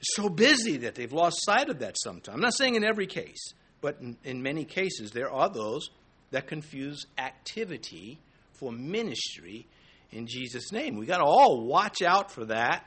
[0.00, 2.34] It's so busy that they've lost sight of that sometimes.
[2.34, 5.90] I'm not saying in every case, but in, in many cases, there are those
[6.30, 8.18] that confuse activity
[8.54, 9.66] for ministry
[10.12, 10.96] in Jesus' name.
[10.96, 12.86] We got to all watch out for that.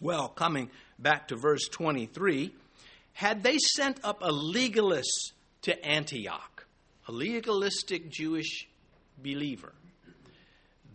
[0.00, 2.52] Well, coming back to verse 23,
[3.12, 5.32] had they sent up a legalist
[5.62, 6.66] to Antioch,
[7.08, 8.68] a legalistic Jewish
[9.22, 9.72] believer,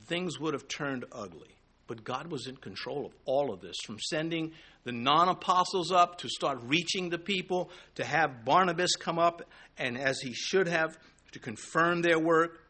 [0.08, 1.48] things would have turned ugly.
[1.88, 4.54] But God was in control of all of this, from sending
[4.86, 9.42] the non apostles up to start reaching the people, to have Barnabas come up,
[9.78, 10.98] and as he should have,
[11.34, 12.61] to confirm their work.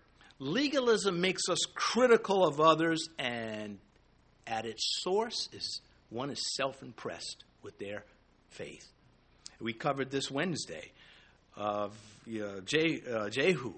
[0.44, 3.78] Legalism makes us critical of others, and
[4.48, 8.06] at its source is one is self-impressed with their
[8.50, 8.92] faith.
[9.60, 10.94] We covered this Wednesday
[11.56, 11.96] of
[12.28, 13.74] uh, Jehu,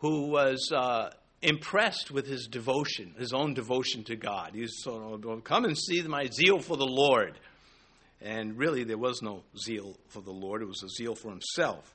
[0.00, 4.50] who was uh, impressed with his devotion, his own devotion to God.
[4.52, 7.38] He so, come and see my zeal for the Lord.
[8.20, 11.90] And really, there was no zeal for the Lord, it was a zeal for himself.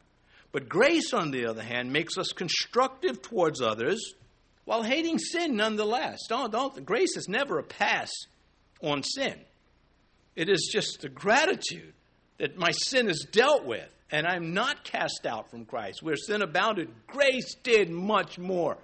[0.56, 4.14] But grace, on the other hand, makes us constructive towards others
[4.64, 6.20] while hating sin nonetheless.
[6.30, 8.10] Don't, don't, grace is never a pass
[8.82, 9.36] on sin.
[10.34, 11.92] It is just the gratitude
[12.38, 16.02] that my sin is dealt with and I'm not cast out from Christ.
[16.02, 18.78] Where sin abounded, grace did much more.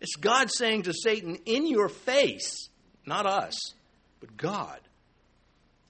[0.00, 2.70] It's God saying to Satan, in your face,
[3.04, 3.74] not us,
[4.20, 4.80] but God.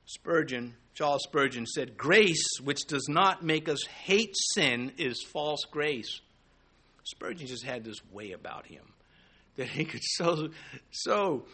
[0.07, 6.21] Spurgeon Charles Spurgeon said, Grace which does not make us hate sin is false grace.
[7.05, 8.83] Spurgeon just had this way about him
[9.55, 10.49] that he could so,
[10.91, 11.45] so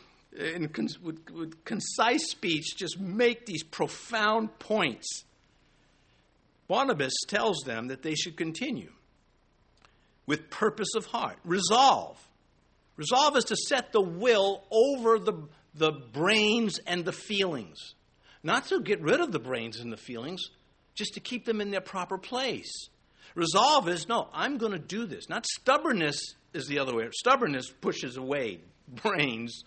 [0.41, 0.71] uh, in,
[1.03, 5.25] with, with concise speech, just make these profound points.
[6.67, 8.93] Barnabas tells them that they should continue
[10.25, 12.17] with purpose of heart, resolve.
[12.97, 15.35] Resolve is to set the will over the,
[15.75, 17.93] the brains and the feelings.
[18.45, 20.51] Not to get rid of the brains and the feelings,
[20.95, 22.89] just to keep them in their proper place.
[23.35, 25.29] Resolve is no, I'm going to do this.
[25.29, 26.21] Not stubbornness
[26.53, 27.09] is the other way.
[27.11, 28.61] Stubbornness pushes away
[29.03, 29.65] brains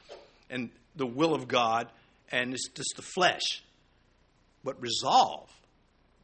[0.49, 1.89] and the will of God,
[2.31, 3.63] and it's just the flesh.
[4.63, 5.49] But resolve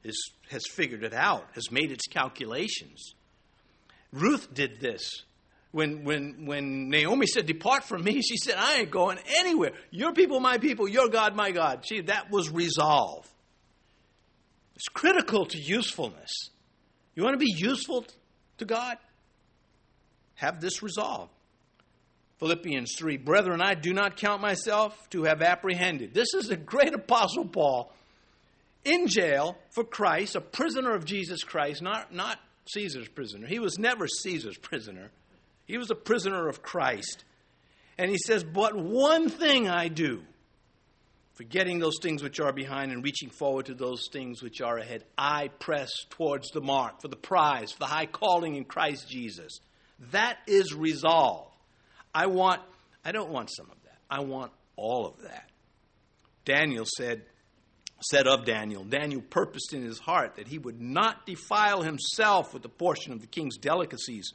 [0.04, 3.14] is, has figured it out, has made its calculations.
[4.12, 5.24] Ruth did this.
[5.74, 9.72] When, when, when Naomi said, Depart from me, she said, I ain't going anywhere.
[9.90, 11.84] Your people, my people, your God, my God.
[11.84, 13.28] See, that was resolve.
[14.76, 16.32] It's critical to usefulness.
[17.16, 18.06] You want to be useful
[18.60, 18.98] to God?
[20.36, 21.30] Have this resolve.
[22.38, 26.14] Philippians 3 Brethren, I do not count myself to have apprehended.
[26.14, 27.92] This is a great apostle Paul
[28.86, 32.38] in jail for Christ, a prisoner of Jesus Christ, not, not
[32.74, 33.48] Caesar's prisoner.
[33.48, 35.10] He was never Caesar's prisoner.
[35.66, 37.24] He was a prisoner of Christ.
[37.98, 40.24] And he says, But one thing I do,
[41.34, 45.04] forgetting those things which are behind and reaching forward to those things which are ahead,
[45.18, 49.60] I press towards the mark for the prize, for the high calling in Christ Jesus.
[50.12, 51.48] That is resolve.
[52.14, 52.62] I want,
[53.06, 53.98] I don't want some of that.
[54.10, 55.50] I want all of that.
[56.46, 57.24] Daniel said,
[58.02, 62.64] said of Daniel, Daniel purposed in his heart that he would not defile himself with
[62.64, 64.34] the portion of the king's delicacies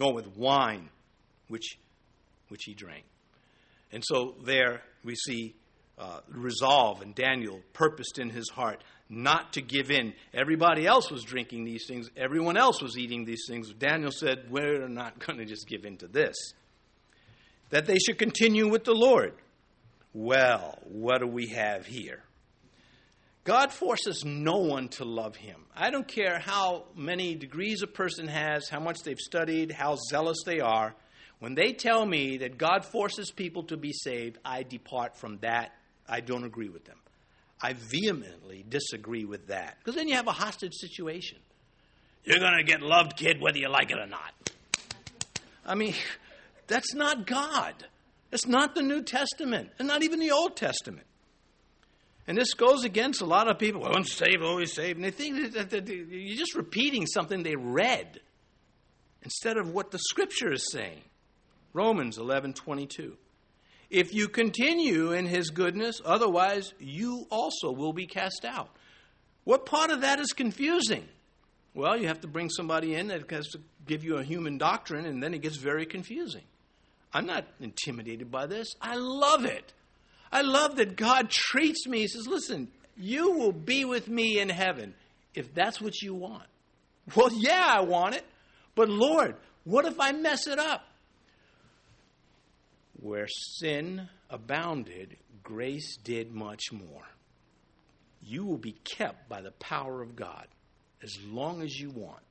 [0.00, 0.88] nor with wine
[1.48, 1.78] which,
[2.48, 3.04] which he drank.
[3.92, 5.54] And so there we see
[5.98, 10.14] uh, resolve, and Daniel purposed in his heart not to give in.
[10.32, 13.72] Everybody else was drinking these things, everyone else was eating these things.
[13.74, 16.36] Daniel said, We're not going to just give in to this.
[17.68, 19.34] That they should continue with the Lord.
[20.14, 22.22] Well, what do we have here?
[23.44, 25.64] God forces no one to love him.
[25.74, 30.38] I don't care how many degrees a person has, how much they've studied, how zealous
[30.44, 30.94] they are.
[31.38, 35.72] When they tell me that God forces people to be saved, I depart from that.
[36.06, 36.98] I don't agree with them.
[37.62, 39.78] I vehemently disagree with that.
[39.78, 41.38] Because then you have a hostage situation.
[42.24, 44.50] You're going to get loved, kid, whether you like it or not.
[45.64, 45.94] I mean,
[46.66, 47.74] that's not God.
[48.32, 51.06] It's not the New Testament, and not even the Old Testament.
[52.30, 53.80] And this goes against a lot of people.
[53.80, 54.96] Well, once saved, always saved.
[54.98, 58.20] And they think that you're just repeating something they read
[59.22, 61.00] instead of what the Scripture is saying.
[61.72, 63.16] Romans 11 22.
[63.90, 68.70] If you continue in his goodness, otherwise you also will be cast out.
[69.42, 71.08] What part of that is confusing?
[71.74, 75.04] Well, you have to bring somebody in that has to give you a human doctrine,
[75.04, 76.44] and then it gets very confusing.
[77.12, 78.68] I'm not intimidated by this.
[78.80, 79.72] I love it.
[80.32, 82.00] I love that God treats me.
[82.00, 84.94] He says, Listen, you will be with me in heaven
[85.34, 86.44] if that's what you want.
[87.14, 88.24] Well, yeah, I want it.
[88.74, 90.84] But Lord, what if I mess it up?
[93.00, 97.02] Where sin abounded, grace did much more.
[98.22, 100.46] You will be kept by the power of God
[101.02, 102.22] as long as you want.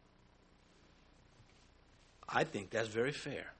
[2.27, 3.51] I think that's very fair.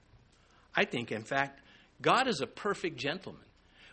[0.76, 1.60] I think, in fact,
[2.02, 3.42] God is a perfect gentleman.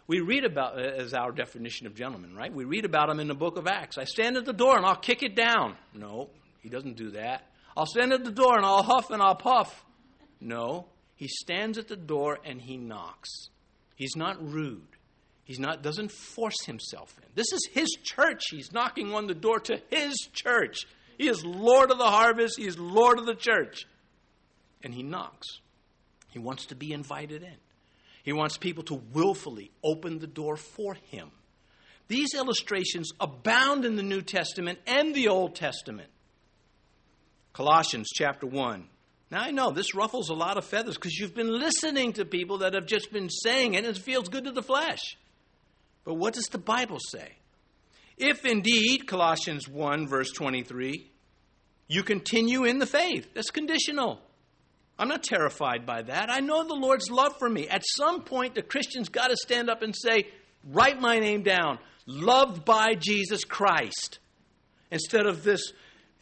[0.09, 2.53] We read about, uh, as our definition of gentleman, right?
[2.53, 3.99] We read about him in the book of Acts.
[3.99, 5.77] I stand at the door and I'll kick it down.
[5.95, 7.43] No, he doesn't do that.
[7.77, 9.85] I'll stand at the door and I'll huff and I'll puff.
[10.41, 13.49] No, he stands at the door and he knocks.
[13.97, 14.87] He's not rude.
[15.45, 17.29] He's not doesn't force himself in.
[17.35, 18.43] This is his church.
[18.51, 20.87] He's knocking on the door to his church.
[21.19, 22.59] He is Lord of the harvest.
[22.59, 23.87] He is Lord of the church.
[24.83, 25.47] And he knocks.
[26.31, 27.57] He wants to be invited in.
[28.27, 31.31] He wants people to willfully open the door for him.
[32.09, 36.09] These illustrations abound in the New Testament and the Old Testament.
[37.53, 38.89] Colossians chapter 1.
[39.31, 42.59] Now I know this ruffles a lot of feathers because you've been listening to people
[42.59, 45.17] that have just been saying it and it feels good to the flesh.
[46.05, 47.31] But what does the Bible say?
[48.19, 51.09] If indeed, Colossians 1, verse 23,
[51.87, 54.21] you continue in the faith, that's conditional.
[54.99, 56.31] I'm not terrified by that.
[56.31, 57.69] I know the Lord's love for me.
[57.69, 60.29] At some point, the Christian's got to stand up and say,
[60.65, 64.19] Write my name down, loved by Jesus Christ.
[64.91, 65.73] Instead of this,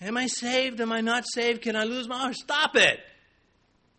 [0.00, 0.80] Am I saved?
[0.80, 1.62] Am I not saved?
[1.62, 2.34] Can I lose my heart?
[2.34, 3.00] Stop it.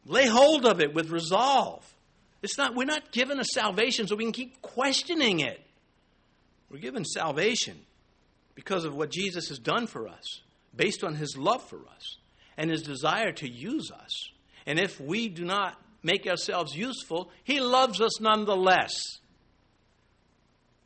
[0.06, 1.84] Lay hold of it with resolve.
[2.44, 5.60] It's not, we're not given a salvation so we can keep questioning it.
[6.70, 7.80] We're given salvation
[8.54, 10.42] because of what Jesus has done for us,
[10.76, 12.18] based on his love for us
[12.56, 14.30] and his desire to use us.
[14.66, 18.94] And if we do not make ourselves useful, he loves us nonetheless.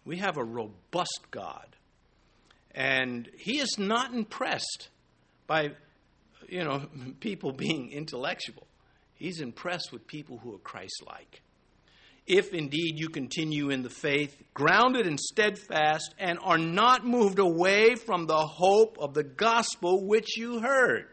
[0.06, 1.66] We have a robust God.
[2.74, 4.90] And he is not impressed
[5.48, 5.72] by
[6.48, 6.88] you know
[7.20, 8.68] people being intellectual.
[9.16, 11.42] He's impressed with people who are Christ-like
[12.30, 17.96] if indeed you continue in the faith, grounded and steadfast, and are not moved away
[17.96, 21.08] from the hope of the gospel which you heard.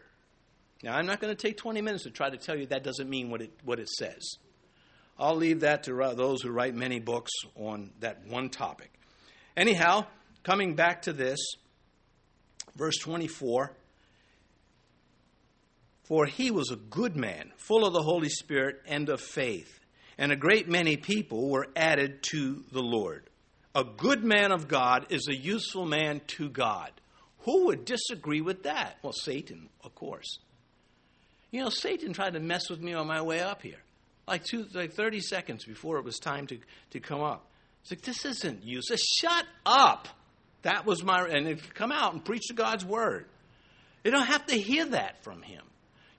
[0.83, 3.09] Now, I'm not going to take 20 minutes to try to tell you that doesn't
[3.09, 4.37] mean what it, what it says.
[5.17, 8.91] I'll leave that to those who write many books on that one topic.
[9.55, 10.05] Anyhow,
[10.43, 11.39] coming back to this,
[12.75, 13.71] verse 24
[16.03, 19.77] For he was a good man, full of the Holy Spirit and of faith
[20.17, 23.29] and a great many people were added to the Lord.
[23.75, 26.91] A good man of God is a useful man to God.
[27.41, 28.97] Who would disagree with that?
[29.03, 30.39] Well, Satan, of course.
[31.51, 33.81] You know, Satan tried to mess with me on my way up here,
[34.27, 36.57] like two, like 30 seconds before it was time to,
[36.91, 37.45] to come up.
[37.81, 38.81] It's like, this isn't you.
[38.81, 40.07] Shut up.
[40.63, 43.25] That was my, and come out and preach to God's word.
[44.03, 45.63] You don't have to hear that from him.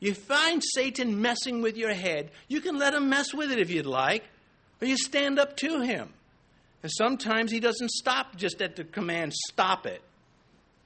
[0.00, 3.70] You find Satan messing with your head, you can let him mess with it if
[3.70, 4.24] you'd like,
[4.80, 6.10] or you stand up to him.
[6.82, 10.00] And sometimes he doesn't stop just at the command, stop it.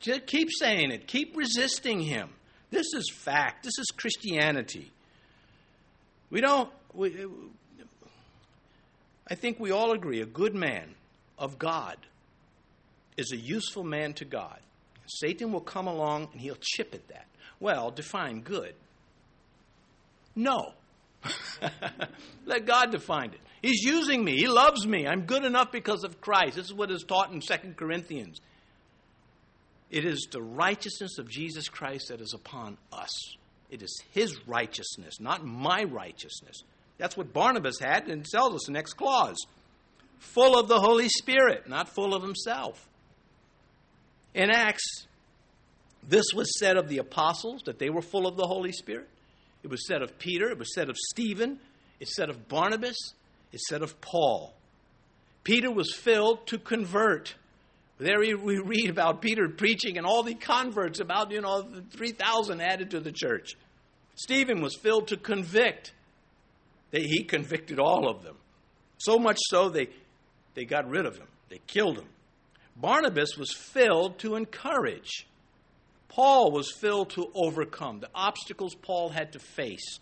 [0.00, 2.30] Just keep saying it, keep resisting him.
[2.72, 4.90] This is fact, this is Christianity.
[6.30, 7.26] We don't, we,
[9.28, 10.94] I think we all agree a good man
[11.38, 11.98] of God
[13.18, 14.58] is a useful man to God.
[15.06, 17.26] Satan will come along and he'll chip at that.
[17.60, 18.74] Well, define good.
[20.34, 20.72] No.
[22.46, 23.40] Let God define it.
[23.60, 24.38] He's using me.
[24.38, 25.06] He loves me.
[25.06, 26.56] I'm good enough because of Christ.
[26.56, 28.40] This is what is taught in 2 Corinthians.
[29.92, 33.10] It is the righteousness of Jesus Christ that is upon us.
[33.70, 36.62] It is his righteousness, not my righteousness.
[36.98, 39.36] That's what Barnabas had, and tells us the next clause
[40.18, 42.88] full of the Holy Spirit, not full of himself.
[44.34, 45.06] In Acts,
[46.08, 49.08] this was said of the apostles that they were full of the Holy Spirit.
[49.62, 51.58] It was said of Peter, it was said of Stephen,
[52.00, 52.96] it said of Barnabas,
[53.52, 54.54] it said of Paul.
[55.44, 57.34] Peter was filled to convert.
[58.02, 62.90] There we read about Peter preaching and all the converts, about, you know, 3,000 added
[62.90, 63.52] to the church.
[64.16, 65.92] Stephen was filled to convict.
[66.90, 68.36] They, he convicted all of them.
[68.98, 69.88] So much so they,
[70.54, 72.08] they got rid of him, they killed him.
[72.76, 75.26] Barnabas was filled to encourage.
[76.08, 80.00] Paul was filled to overcome the obstacles Paul had to face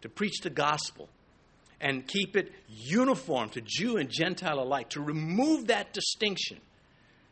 [0.00, 1.08] to preach the gospel
[1.80, 6.58] and keep it uniform to Jew and Gentile alike, to remove that distinction.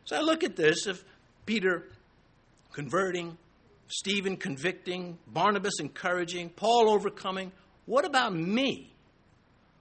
[0.07, 1.03] So I look at this of
[1.45, 1.83] Peter
[2.71, 3.37] converting,
[3.89, 7.51] Stephen convicting, Barnabas encouraging, Paul overcoming.
[7.85, 8.93] What about me?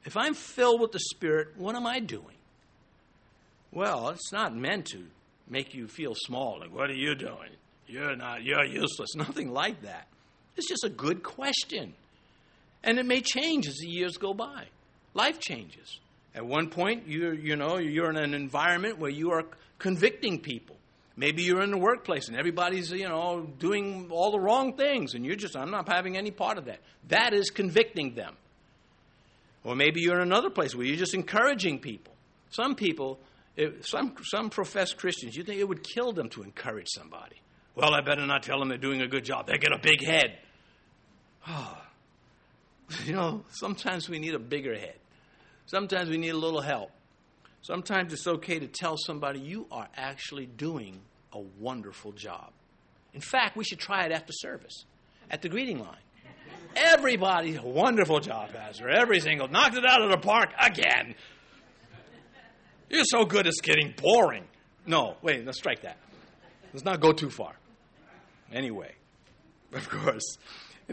[0.05, 2.35] If I'm filled with the Spirit, what am I doing?
[3.71, 5.05] Well, it's not meant to
[5.49, 6.59] make you feel small.
[6.59, 7.51] Like, what are you doing?
[7.87, 9.11] You're not, you're useless.
[9.15, 10.09] Nothing like that.
[10.57, 11.95] It's just a good question.
[12.83, 14.65] And it may change as the years go by.
[15.15, 16.01] Life changes.
[16.35, 19.45] At one point, you you know, you're in an environment where you are
[19.79, 20.77] convicting people.
[21.17, 25.25] Maybe you're in the workplace and everybody's, you know, doing all the wrong things and
[25.25, 26.81] you're just, I'm not having any part of that.
[27.09, 28.35] That is convicting them.
[29.65, 32.13] Or maybe you're in another place where you're just encouraging people.
[32.51, 33.19] Some people,
[33.81, 37.37] some, some professed Christians, you think it would kill them to encourage somebody.
[37.75, 39.47] Well, I better not tell them they're doing a good job.
[39.47, 40.39] They get a big head.
[41.49, 41.79] Oh,
[43.05, 44.97] you know, sometimes we need a bigger head.
[45.67, 46.91] Sometimes we need a little help.
[47.67, 51.01] Sometimes it's okay to tell somebody you are actually doing
[51.33, 52.53] a wonderful job.
[53.13, 54.85] In fact, we should try it after service
[55.33, 55.99] at the greeting line.
[56.77, 58.89] Everybody, wonderful job, Pastor.
[58.89, 61.17] Every single, knocked it out of the park again.
[62.89, 64.45] You're so good, it's getting boring.
[64.87, 65.97] No, wait, let's strike that.
[66.73, 67.57] Let's not go too far.
[68.53, 68.93] Anyway,
[69.73, 70.39] of course,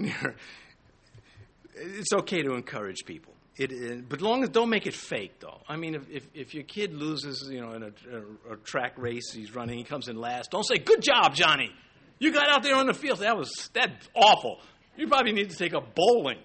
[1.75, 3.32] it's okay to encourage people.
[3.55, 5.61] It, it, but long as don't make it fake, though.
[5.67, 8.93] I mean, if, if, if your kid loses, you know, in a, a, a, track
[8.97, 10.49] race, he's running, he comes in last.
[10.49, 11.71] Don't say, "Good job, Johnny!
[12.17, 13.19] You got out there on the field.
[13.19, 14.59] That was that's awful.
[14.97, 16.39] You probably need to take a bowling."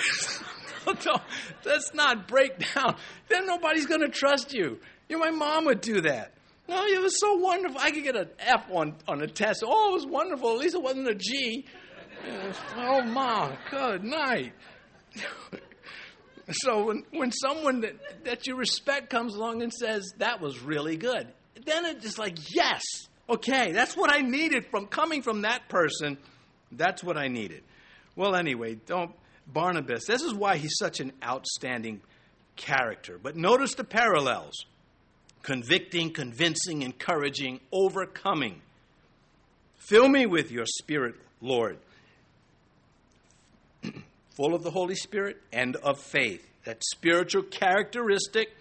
[1.66, 2.98] Let's not break down.
[3.30, 4.80] Then nobody's going to trust you.
[5.08, 6.34] You know, my mom would do that.
[6.68, 7.80] Oh, it was so wonderful.
[7.80, 9.64] I could get an F on, on a test.
[9.66, 10.52] Oh, it was wonderful.
[10.52, 11.66] At least it wasn't a G.
[12.78, 14.54] oh, Mom, good night.
[16.52, 20.98] so when, when someone that, that you respect comes along and says, that was really
[20.98, 21.28] good,
[21.66, 22.82] then it's just like, yes,
[23.30, 26.18] Okay, that's what I needed from coming from that person.
[26.72, 27.64] That's what I needed.
[28.16, 29.12] Well, anyway, don't
[29.48, 30.06] Barnabas.
[30.06, 32.02] This is why he's such an outstanding
[32.56, 33.18] character.
[33.22, 34.54] But notice the parallels
[35.42, 38.62] convicting, convincing, encouraging, overcoming.
[39.78, 41.78] Fill me with your spirit, Lord.
[44.36, 46.48] Full of the Holy Spirit and of faith.
[46.66, 48.56] That spiritual characteristic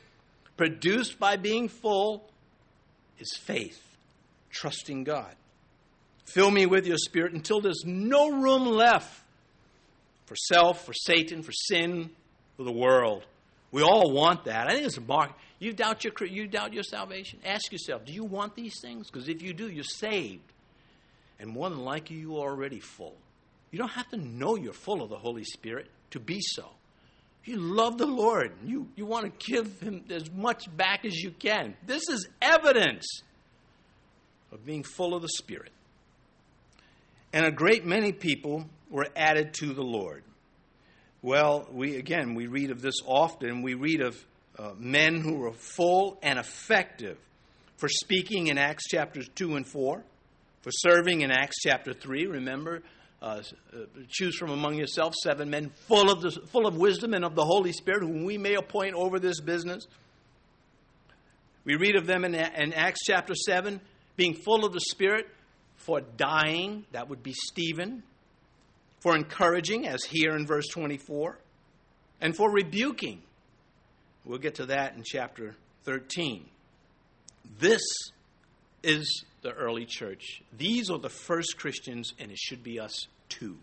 [0.56, 2.24] produced by being full
[3.18, 3.80] is faith,
[4.50, 5.34] trusting God.
[6.26, 9.22] Fill me with your spirit until there's no room left
[10.26, 12.10] for self, for Satan, for sin,
[12.56, 13.24] for the world.
[13.70, 14.68] We all want that.
[14.68, 15.32] I think it's a mark.
[15.58, 17.38] You doubt your you doubt your salvation.
[17.44, 19.10] Ask yourself, do you want these things?
[19.10, 20.52] Because if you do, you're saved,
[21.38, 23.16] and more than likely, you are already full.
[23.72, 26.66] You don't have to know you're full of the Holy Spirit to be so.
[27.44, 28.52] You love the Lord.
[28.64, 31.74] You, you want to give Him as much back as you can.
[31.84, 33.04] This is evidence
[34.52, 35.72] of being full of the Spirit.
[37.32, 40.22] And a great many people were added to the Lord.
[41.22, 43.62] Well, we again we read of this often.
[43.62, 44.22] We read of
[44.58, 47.16] uh, men who were full and effective
[47.76, 50.04] for speaking in Acts chapters two and four,
[50.60, 52.26] for serving in Acts chapter three.
[52.26, 52.82] Remember,
[53.22, 53.40] uh,
[53.72, 57.36] uh, choose from among yourselves seven men full of the, full of wisdom and of
[57.36, 59.86] the Holy Spirit, whom we may appoint over this business.
[61.64, 63.80] We read of them in, in Acts chapter seven,
[64.16, 65.28] being full of the Spirit
[65.76, 66.84] for dying.
[66.90, 68.02] That would be Stephen
[68.98, 71.38] for encouraging, as here in verse 24,
[72.20, 73.22] and for rebuking.
[74.24, 75.54] We'll get to that in chapter
[75.84, 76.44] 13.
[77.60, 77.82] This
[78.82, 80.42] is the early church.
[80.56, 83.06] These are the first Christians, and it should be us
[83.38, 83.56] too.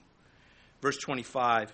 [0.82, 1.74] Verse 25.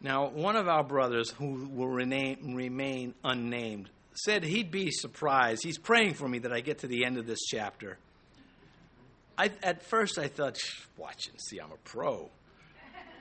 [0.00, 5.62] Now, one of our brothers who will remain, remain unnamed said he'd be surprised.
[5.64, 7.98] He's praying for me that I get to the end of this chapter.
[9.36, 10.58] I, at first, I thought,
[10.96, 12.28] watch and see, I'm a pro.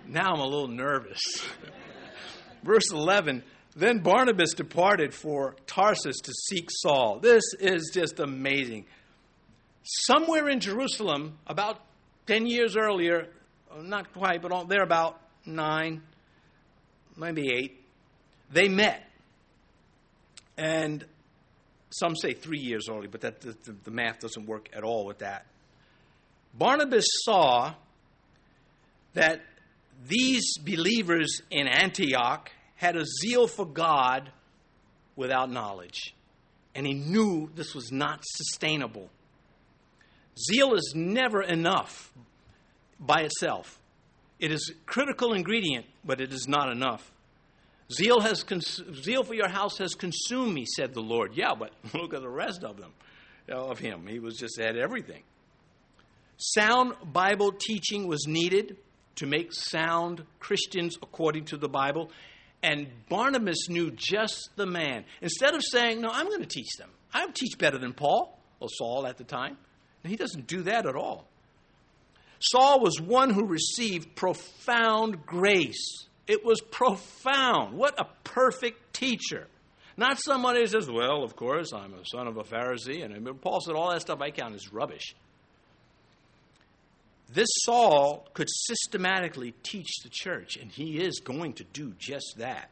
[0.07, 1.21] Now I'm a little nervous.
[2.63, 3.43] Verse 11
[3.75, 7.19] Then Barnabas departed for Tarsus to seek Saul.
[7.19, 8.85] This is just amazing.
[9.83, 11.81] Somewhere in Jerusalem, about
[12.27, 13.27] 10 years earlier,
[13.75, 16.01] Oh, not quite, but they're about nine,
[17.17, 17.81] maybe eight,
[18.51, 19.03] they met.
[20.57, 21.03] And
[21.89, 25.19] some say three years early, but that, the, the math doesn't work at all with
[25.19, 25.45] that.
[26.53, 27.73] Barnabas saw
[29.13, 29.41] that
[30.07, 34.31] these believers in Antioch had a zeal for God
[35.15, 36.13] without knowledge.
[36.75, 39.09] And he knew this was not sustainable.
[40.37, 42.11] Zeal is never enough
[43.05, 43.79] by itself.
[44.39, 47.11] It is a critical ingredient, but it is not enough.
[47.91, 51.31] Zeal, has cons- zeal for your house has consumed me, said the Lord.
[51.35, 52.91] Yeah, but look at the rest of them,
[53.49, 54.07] uh, of him.
[54.07, 55.23] He was just at everything.
[56.37, 58.77] Sound Bible teaching was needed
[59.15, 62.09] to make sound Christians according to the Bible.
[62.63, 65.05] And Barnabas knew just the man.
[65.21, 68.69] Instead of saying, No, I'm going to teach them, I'll teach better than Paul or
[68.69, 69.57] Saul at the time.
[70.03, 71.27] And he doesn't do that at all.
[72.43, 76.07] Saul was one who received profound grace.
[76.27, 77.77] It was profound.
[77.77, 79.47] What a perfect teacher.
[79.95, 83.03] Not somebody who says, Well, of course, I'm a son of a Pharisee.
[83.03, 85.15] And Paul said, All that stuff I count is rubbish.
[87.31, 92.69] This Saul could systematically teach the church, and he is going to do just that.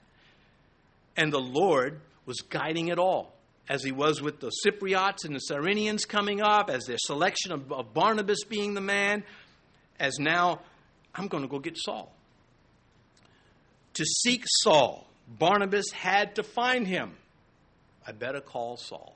[1.16, 3.34] And the Lord was guiding it all,
[3.70, 7.72] as he was with the Cypriots and the Cyrenians coming up, as their selection of,
[7.72, 9.24] of Barnabas being the man,
[10.02, 10.60] as now,
[11.16, 12.12] I'm going to go get Saul.
[13.94, 17.14] To seek Saul, Barnabas had to find him.
[18.06, 19.16] I better call Saul.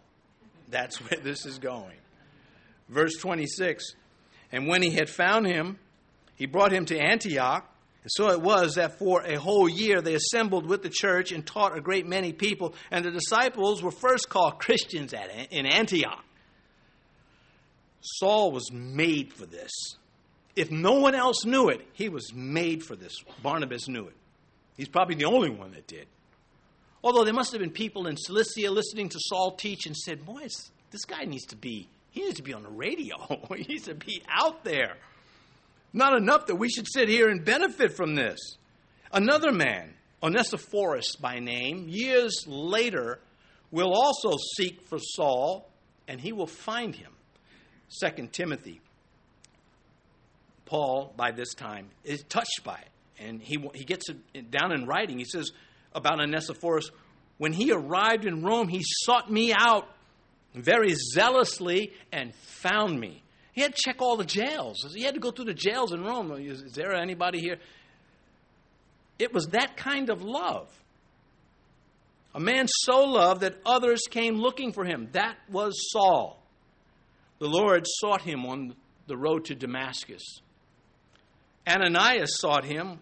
[0.69, 1.97] That's where this is going.
[2.87, 3.95] Verse 26
[4.51, 5.79] and when he had found him,
[6.35, 7.69] he brought him to Antioch.
[8.03, 11.45] And so it was that for a whole year they assembled with the church and
[11.45, 12.75] taught a great many people.
[12.91, 16.23] And the disciples were first called Christians at, in Antioch.
[18.01, 19.71] Saul was made for this.
[20.55, 23.13] If no one else knew it, he was made for this.
[23.43, 24.15] Barnabas knew it.
[24.77, 26.07] He's probably the only one that did.
[27.03, 30.71] Although there must have been people in Cilicia listening to Saul teach and said, Boys,
[30.91, 33.17] this guy needs to be he needs to be on the radio.
[33.57, 34.95] he needs to be out there.
[35.91, 38.39] Not enough that we should sit here and benefit from this.
[39.11, 39.93] Another man,
[40.23, 43.19] Onesiphorus by name, years later
[43.69, 45.69] will also seek for Saul,
[46.07, 47.11] and he will find him.
[48.01, 48.79] 2 Timothy.
[50.65, 53.23] Paul, by this time, is touched by it.
[53.23, 55.17] And he, he gets it down in writing.
[55.17, 55.51] He says
[55.93, 56.89] about Onesiphorus,
[57.37, 59.87] when he arrived in Rome, he sought me out
[60.53, 63.23] very zealously and found me.
[63.53, 64.85] He had to check all the jails.
[64.93, 66.31] He had to go through the jails in Rome.
[66.33, 67.57] Is, is there anybody here?
[69.17, 70.67] It was that kind of love.
[72.33, 75.07] A man so loved that others came looking for him.
[75.13, 76.41] That was Saul.
[77.39, 78.75] The Lord sought him on
[79.07, 80.41] the road to Damascus.
[81.67, 82.99] Ananias sought him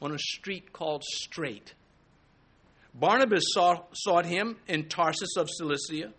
[0.00, 1.74] on a street called Straight.
[2.94, 6.12] Barnabas sought, sought him in Tarsus of Cilicia.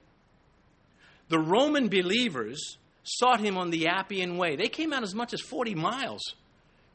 [1.30, 4.56] The Roman believers sought him on the Appian Way.
[4.56, 6.22] They came out as much as 40 miles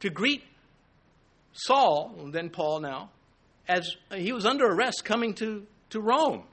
[0.01, 0.43] to greet
[1.53, 3.09] Saul, then Paul now,
[3.67, 6.43] as he was under arrest coming to, to Rome.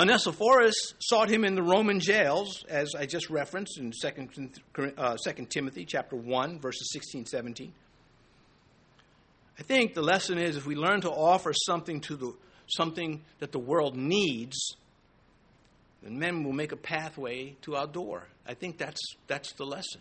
[0.00, 5.44] Onesiphorus sought him in the Roman jails, as I just referenced in 2, uh, 2
[5.44, 7.70] Timothy chapter 1, verses 16, 17.
[9.58, 12.32] I think the lesson is if we learn to offer something to the
[12.66, 14.56] something that the world needs,
[16.02, 18.26] then men will make a pathway to our door.
[18.46, 20.00] I think that's that's the lesson.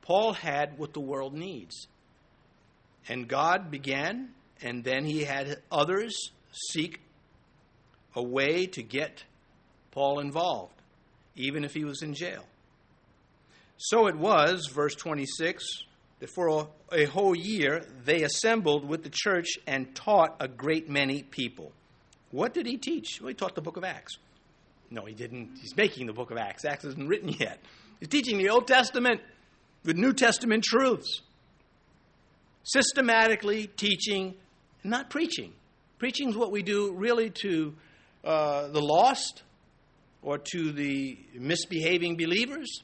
[0.00, 1.86] Paul had what the world needs.
[3.10, 4.30] And God began,
[4.62, 6.30] and then he had others
[6.70, 7.00] seek
[8.16, 9.22] a way to get
[9.92, 10.74] Paul involved,
[11.36, 12.44] even if he was in jail.
[13.76, 15.64] So it was, verse 26,
[16.18, 21.22] that for a, whole year they assembled with the church and taught a great many
[21.22, 21.72] people.
[22.30, 23.20] What did he teach?
[23.20, 24.16] Well, he taught the book of Acts.
[24.90, 25.58] No, he didn't.
[25.60, 26.64] He's making the book of Acts.
[26.64, 27.60] Acts isn't written yet.
[28.00, 29.20] He's teaching the Old Testament
[29.84, 31.22] with New Testament truths
[32.66, 34.34] systematically teaching,
[34.82, 35.52] not preaching.
[35.98, 37.74] Preaching is what we do really to
[38.24, 39.42] uh, the lost
[40.22, 42.82] or to the misbehaving believers,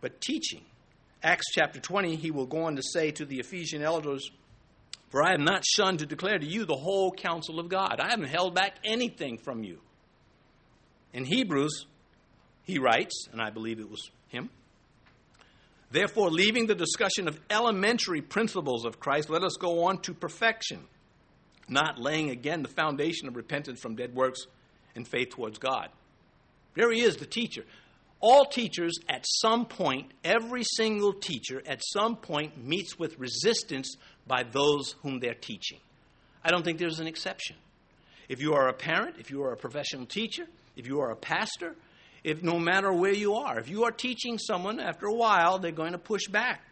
[0.00, 0.62] but teaching.
[1.22, 4.30] Acts chapter 20, he will go on to say to the Ephesian elders,
[5.08, 8.00] For I have not shunned to declare to you the whole counsel of God.
[8.00, 9.80] I haven't held back anything from you.
[11.12, 11.86] In Hebrews,
[12.64, 14.50] he writes, and I believe it was him,
[15.90, 20.84] Therefore, leaving the discussion of elementary principles of Christ, let us go on to perfection,
[21.68, 24.40] not laying again the foundation of repentance from dead works
[24.94, 25.88] and faith towards God.
[26.74, 27.64] There he is, the teacher.
[28.20, 33.96] All teachers, at some point, every single teacher, at some point, meets with resistance
[34.26, 35.78] by those whom they're teaching.
[36.44, 37.56] I don't think there's an exception.
[38.28, 40.44] If you are a parent, if you are a professional teacher,
[40.76, 41.76] if you are a pastor,
[42.24, 43.58] if no matter where you are.
[43.58, 46.62] If you are teaching someone, after a while, they're going to push back.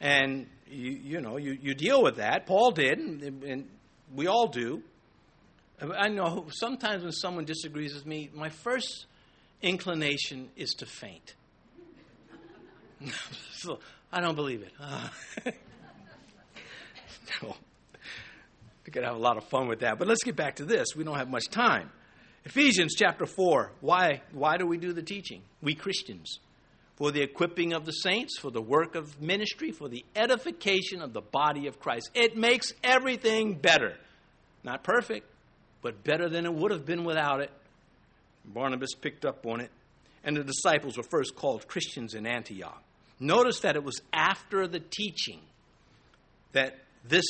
[0.00, 2.46] And, you, you know, you, you deal with that.
[2.46, 3.68] Paul did, and, and
[4.14, 4.82] we all do.
[5.80, 9.06] I know sometimes when someone disagrees with me, my first
[9.62, 11.34] inclination is to faint.
[13.56, 13.78] so
[14.12, 15.54] I don't believe it.
[17.42, 17.54] No.
[18.86, 19.98] We could have a lot of fun with that.
[19.98, 20.96] But let's get back to this.
[20.96, 21.90] We don't have much time.
[22.44, 23.72] Ephesians chapter 4.
[23.80, 25.42] Why, why do we do the teaching?
[25.60, 26.38] We Christians.
[26.98, 31.12] For the equipping of the saints, for the work of ministry, for the edification of
[31.12, 32.10] the body of Christ.
[32.12, 33.94] It makes everything better.
[34.64, 35.24] Not perfect,
[35.80, 37.52] but better than it would have been without it.
[38.44, 39.70] Barnabas picked up on it,
[40.24, 42.82] and the disciples were first called Christians in Antioch.
[43.20, 45.38] Notice that it was after the teaching
[46.52, 47.24] that this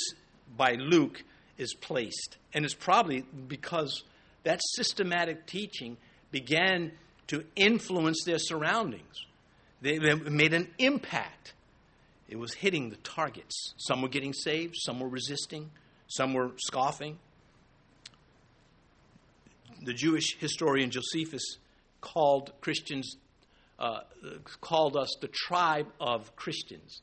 [0.56, 1.22] by Luke
[1.58, 2.38] is placed.
[2.54, 4.02] And it's probably because
[4.44, 5.98] that systematic teaching
[6.30, 6.92] began
[7.26, 9.26] to influence their surroundings.
[9.80, 11.54] They made an impact.
[12.28, 13.74] It was hitting the targets.
[13.76, 15.70] Some were getting saved, some were resisting,
[16.08, 17.18] some were scoffing.
[19.82, 21.58] The Jewish historian Josephus
[22.00, 23.16] called Christians,
[23.78, 24.00] uh,
[24.60, 27.00] called us the tribe of Christians.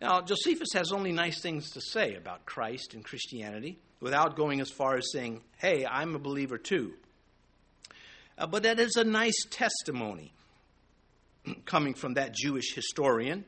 [0.00, 4.70] Now, Josephus has only nice things to say about Christ and Christianity without going as
[4.70, 6.94] far as saying, hey, I'm a believer too.
[8.38, 10.32] Uh, but that is a nice testimony
[11.64, 13.44] coming from that Jewish historian.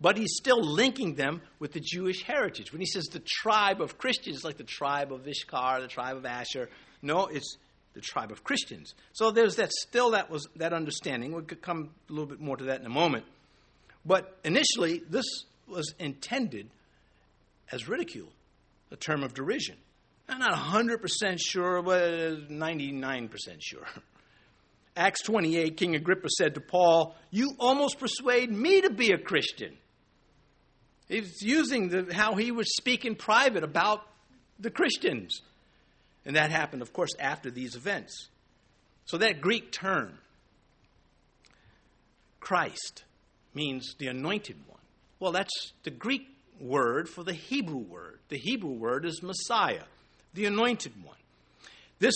[0.00, 2.70] But he's still linking them with the Jewish heritage.
[2.70, 6.26] When he says the tribe of Christians, like the tribe of Issachar, the tribe of
[6.26, 6.68] Asher,
[7.00, 7.56] no, it's
[7.94, 8.94] the tribe of Christians.
[9.12, 11.32] So there's that still that was that understanding.
[11.32, 13.24] We'll come a little bit more to that in a moment.
[14.04, 15.24] But initially, this
[15.66, 16.68] was intended
[17.72, 18.28] as ridicule
[18.90, 19.76] a term of derision.
[20.28, 23.86] I'm not 100% sure, but 99% sure.
[24.96, 29.76] Acts 28, King Agrippa said to Paul, You almost persuade me to be a Christian.
[31.08, 34.02] He's using the, how he would speak in private about
[34.58, 35.42] the Christians.
[36.24, 38.28] And that happened, of course, after these events.
[39.04, 40.18] So that Greek term,
[42.40, 43.04] Christ,
[43.54, 44.80] means the anointed one.
[45.20, 46.26] Well, that's the Greek
[46.58, 48.18] word for the Hebrew word.
[48.28, 49.84] The Hebrew word is Messiah,
[50.34, 51.16] the anointed one.
[51.98, 52.14] This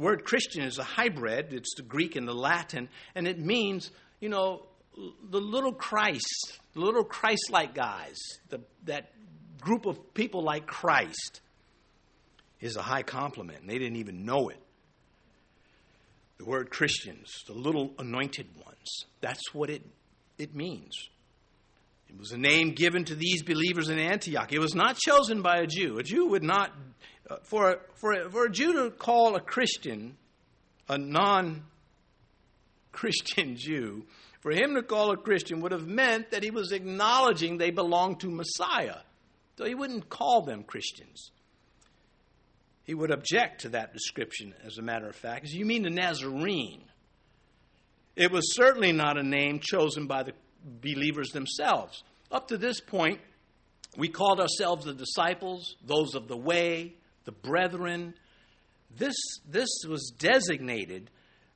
[0.00, 1.52] word Christian is a hybrid.
[1.52, 3.90] It's the Greek and the Latin, and it means,
[4.20, 4.66] you know,
[5.30, 8.16] the little Christ, the little Christ like guys,
[8.48, 9.12] the, that
[9.60, 11.40] group of people like Christ
[12.60, 14.60] is a high compliment, and they didn't even know it.
[16.38, 19.82] The word Christians, the little anointed ones, that's what it,
[20.38, 20.94] it means.
[22.08, 24.52] It was a name given to these believers in Antioch.
[24.52, 25.98] It was not chosen by a Jew.
[25.98, 26.72] A Jew would not,
[27.42, 30.16] for, for, for a Jew to call a Christian
[30.90, 31.62] a non
[32.92, 34.04] Christian Jew,
[34.40, 38.20] for him to call a Christian would have meant that he was acknowledging they belonged
[38.20, 38.98] to Messiah.
[39.56, 41.30] So he wouldn't call them Christians.
[42.84, 45.46] He would object to that description, as a matter of fact.
[45.48, 46.82] You mean the Nazarene?
[48.16, 50.32] It was certainly not a name chosen by the
[50.64, 52.02] believers themselves.
[52.32, 53.20] Up to this point,
[53.96, 56.94] we called ourselves the disciples, those of the way,
[57.24, 58.14] the brethren.
[58.96, 59.14] This,
[59.48, 61.10] this was designated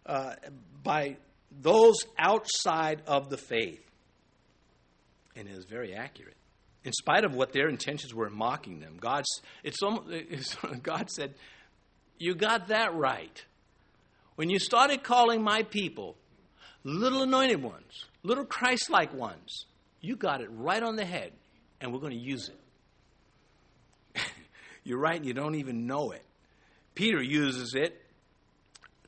[0.07, 0.35] uh,
[0.83, 1.17] by
[1.51, 3.81] those outside of the faith.
[5.37, 6.37] And it is very accurate.
[6.85, 11.35] In spite of what their intentions were mocking them, God's, it's, it's, God said,
[12.19, 13.45] You got that right.
[14.37, 16.17] When you started calling my people
[16.83, 19.67] little anointed ones, little Christ like ones,
[20.01, 21.33] you got it right on the head,
[21.81, 22.61] and we're going to use it.
[24.85, 26.23] You're right, you don't even know it.
[26.95, 28.01] Peter uses it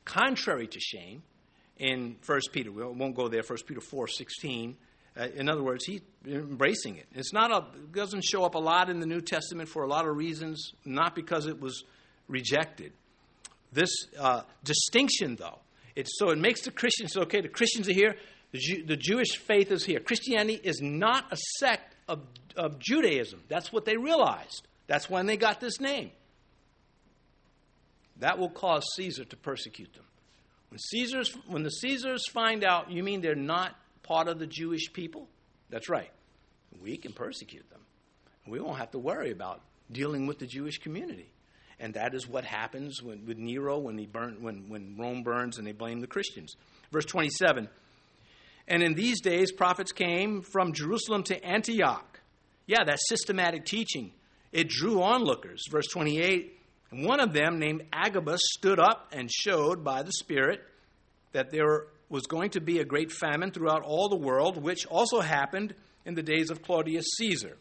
[0.03, 1.21] contrary to shame
[1.77, 2.71] in 1 Peter.
[2.71, 4.75] We won't go there, 1 Peter 4 16.
[5.19, 7.07] Uh, in other words, he's embracing it.
[7.13, 9.87] It's not a, it doesn't show up a lot in the New Testament for a
[9.87, 11.83] lot of reasons, not because it was
[12.27, 12.91] rejected.
[13.73, 15.59] This uh, distinction, though,
[15.95, 17.41] it's, so it makes the Christians okay.
[17.41, 18.15] The Christians are here.
[18.51, 19.99] The, Jew, the Jewish faith is here.
[19.99, 22.21] Christianity is not a sect of,
[22.55, 23.41] of Judaism.
[23.49, 24.67] That's what they realized.
[24.87, 26.11] That's when they got this name.
[28.19, 30.05] That will cause Caesar to persecute them.
[30.69, 34.91] When Caesars, when the Caesars find out, you mean they're not part of the Jewish
[34.91, 35.27] people?
[35.69, 36.11] That's right.
[36.81, 37.81] We can persecute them.
[38.47, 39.61] We won't have to worry about
[39.91, 41.29] dealing with the Jewish community.
[41.79, 45.57] And that is what happens when, with Nero when, he burn, when, when Rome burns
[45.57, 46.55] and they blame the Christians.
[46.91, 47.69] Verse 27
[48.67, 52.19] And in these days, prophets came from Jerusalem to Antioch.
[52.65, 54.11] Yeah, that's systematic teaching.
[54.51, 55.63] It drew onlookers.
[55.69, 56.57] Verse 28
[56.91, 60.61] and one of them, named Agabus, stood up and showed by the Spirit
[61.33, 65.19] that there was going to be a great famine throughout all the world, which also
[65.19, 65.75] happened
[66.05, 67.57] in the days of Claudius Caesar.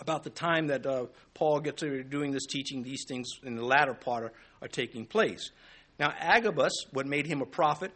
[0.00, 3.64] About the time that uh, Paul gets to doing this teaching, these things in the
[3.64, 5.50] latter part are, are taking place.
[5.98, 7.92] Now, Agabus, what made him a prophet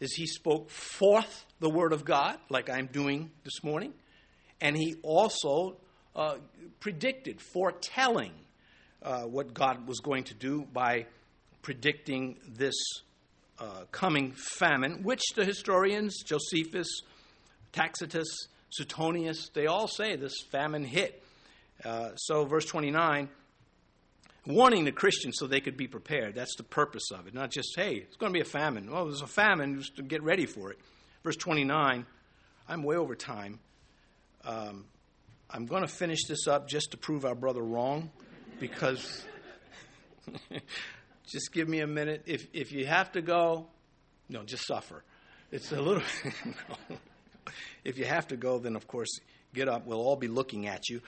[0.00, 3.92] is he spoke forth the word of God, like I'm doing this morning,
[4.60, 5.76] and he also
[6.16, 6.36] uh,
[6.80, 8.32] predicted, foretelling
[9.02, 11.06] uh, what God was going to do by
[11.62, 12.74] predicting this
[13.58, 16.88] uh, coming famine, which the historians, Josephus,
[17.72, 18.28] Tacitus,
[18.70, 21.22] Suetonius, they all say this famine hit.
[21.84, 23.28] Uh, so, verse 29,
[24.46, 26.34] warning the Christians so they could be prepared.
[26.34, 27.34] That's the purpose of it.
[27.34, 28.90] Not just, hey, it's going to be a famine.
[28.90, 30.78] Well, there's a famine, just to get ready for it.
[31.22, 32.06] Verse 29,
[32.68, 33.60] I'm way over time.
[34.44, 34.86] Um,
[35.50, 38.10] I'm going to finish this up just to prove our brother wrong
[38.60, 39.24] because
[41.26, 42.22] just give me a minute.
[42.26, 43.66] If, if you have to go,
[44.28, 45.02] no, just suffer.
[45.50, 46.02] It's a little.
[47.84, 49.08] If you have to go, then of course,
[49.54, 49.86] get up.
[49.86, 51.00] We'll all be looking at you.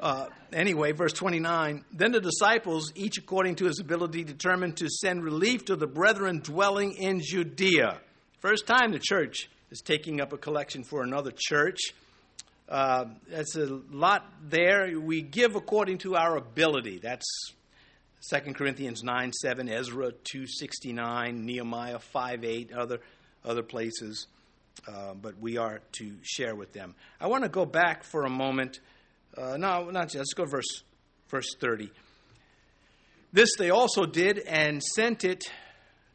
[0.00, 5.24] Uh, anyway, verse 29 Then the disciples, each according to his ability, determined to send
[5.24, 8.00] relief to the brethren dwelling in Judea.
[8.40, 11.78] First time the church is taking up a collection for another church.
[12.68, 14.98] Uh, that's a lot there.
[15.00, 16.98] We give according to our ability.
[16.98, 17.26] That's
[18.30, 23.00] 2 Corinthians 9 7, Ezra 269, Nehemiah 5 8, other,
[23.44, 24.26] other places.
[24.86, 26.94] Uh, but we are to share with them.
[27.20, 28.80] I want to go back for a moment.
[29.36, 30.14] Uh, no, not.
[30.14, 30.82] Let's go verse,
[31.28, 31.90] verse 30.
[33.32, 35.44] This they also did and sent it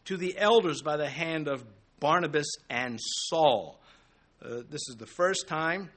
[0.05, 1.63] to the elders by the hand of
[1.99, 3.79] Barnabas and Saul.
[4.43, 5.89] Uh, this is the first time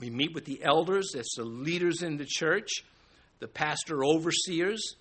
[0.00, 2.68] we meet with the elders, that's the leaders in the church,
[3.38, 4.96] the pastor overseers.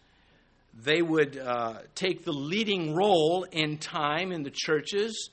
[0.73, 5.29] They would uh, take the leading role in time in the churches,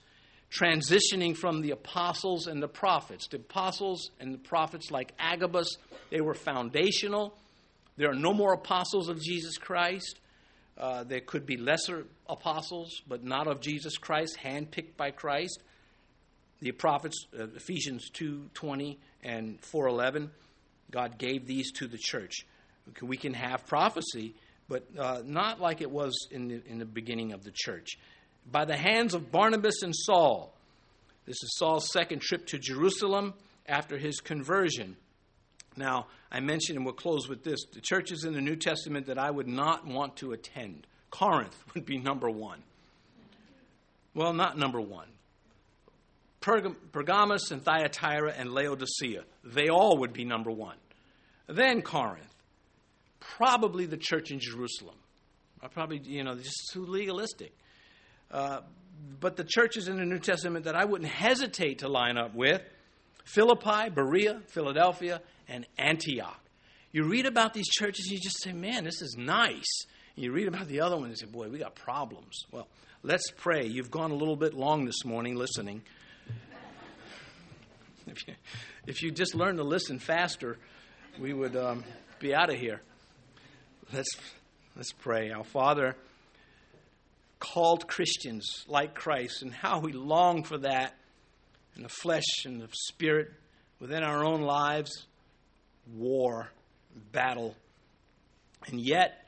[0.50, 3.28] transitioning from the apostles and the prophets.
[3.28, 5.76] The apostles and the prophets, like Agabus,
[6.10, 7.36] they were foundational.
[7.96, 10.18] There are no more apostles of Jesus Christ.
[10.76, 15.60] Uh, there could be lesser apostles, but not of Jesus Christ, handpicked by Christ.
[16.60, 20.30] The prophets, uh, Ephesians 2:20 and 4:11,
[20.90, 22.46] God gave these to the church.
[23.02, 24.34] We can have prophecy,
[24.68, 27.98] but uh, not like it was in the, in the beginning of the church.
[28.50, 30.54] By the hands of Barnabas and Saul.
[31.26, 33.34] This is Saul's second trip to Jerusalem
[33.66, 34.96] after his conversion.
[35.76, 39.18] Now, I mentioned, and we'll close with this the churches in the New Testament that
[39.18, 40.86] I would not want to attend.
[41.10, 42.62] Corinth would be number one.
[44.14, 45.08] Well, not number one.
[46.40, 50.76] Pergam- Pergamos and Thyatira and Laodicea, they all would be number one.
[51.46, 52.24] Then Corinth.
[53.20, 54.94] Probably the church in Jerusalem.
[55.62, 57.52] I probably, you know, just too legalistic.
[58.30, 58.60] Uh,
[59.20, 62.62] but the churches in the New Testament that I wouldn't hesitate to line up with
[63.24, 66.40] Philippi, Berea, Philadelphia, and Antioch.
[66.92, 69.84] You read about these churches, you just say, man, this is nice.
[70.16, 72.44] And you read about the other ones, and you say, boy, we got problems.
[72.50, 72.66] Well,
[73.02, 73.66] let's pray.
[73.66, 75.82] You've gone a little bit long this morning listening.
[78.10, 78.34] if, you,
[78.86, 80.56] if you just learn to listen faster,
[81.18, 81.84] we would um,
[82.18, 82.80] be out of here.
[83.92, 84.10] Let's,
[84.76, 85.30] let's pray.
[85.30, 85.96] Our Father
[87.40, 90.94] called Christians like Christ, and how we long for that
[91.76, 93.32] in the flesh and the spirit
[93.80, 95.06] within our own lives
[95.94, 96.50] war,
[97.12, 97.56] battle.
[98.66, 99.24] And yet,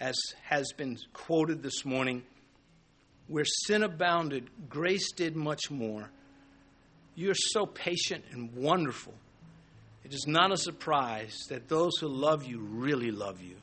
[0.00, 2.22] as has been quoted this morning,
[3.28, 6.10] where sin abounded, grace did much more.
[7.14, 9.14] You're so patient and wonderful.
[10.04, 13.56] It is not a surprise that those who love you really love you.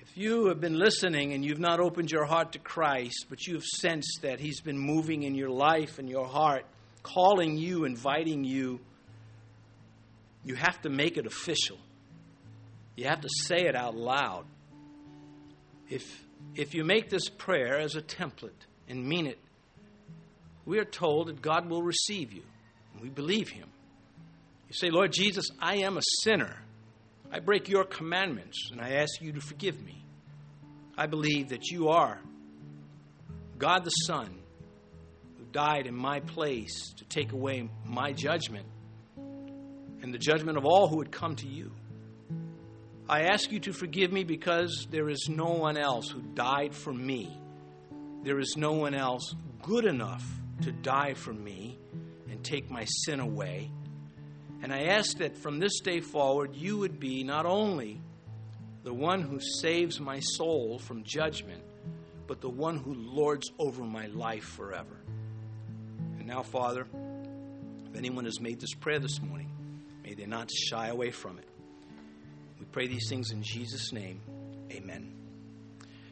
[0.00, 3.64] If you have been listening and you've not opened your heart to Christ, but you've
[3.64, 6.64] sensed that He's been moving in your life and your heart,
[7.02, 8.80] calling you, inviting you,
[10.44, 11.78] you have to make it official.
[12.96, 14.44] You have to say it out loud.
[15.88, 18.50] If, if you make this prayer as a template
[18.88, 19.38] and mean it,
[20.66, 22.42] we are told that God will receive you.
[23.00, 23.68] We believe Him.
[24.68, 26.56] You say, Lord Jesus, I am a sinner.
[27.30, 30.04] I break your commandments, and I ask you to forgive me.
[30.96, 32.20] I believe that you are
[33.58, 34.38] God the Son,
[35.38, 38.66] who died in my place to take away my judgment
[39.16, 41.72] and the judgment of all who would come to you.
[43.08, 46.92] I ask you to forgive me because there is no one else who died for
[46.92, 47.38] me.
[48.22, 50.24] There is no one else good enough
[50.62, 51.78] to die for me
[52.30, 53.70] and take my sin away.
[54.62, 58.00] And I ask that from this day forward, you would be not only
[58.82, 61.62] the one who saves my soul from judgment,
[62.26, 64.96] but the one who lords over my life forever.
[66.18, 66.86] And now, Father,
[67.86, 69.50] if anyone has made this prayer this morning,
[70.04, 71.48] May they not shy away from it.
[72.60, 74.20] We pray these things in Jesus' name.
[74.70, 75.23] Amen.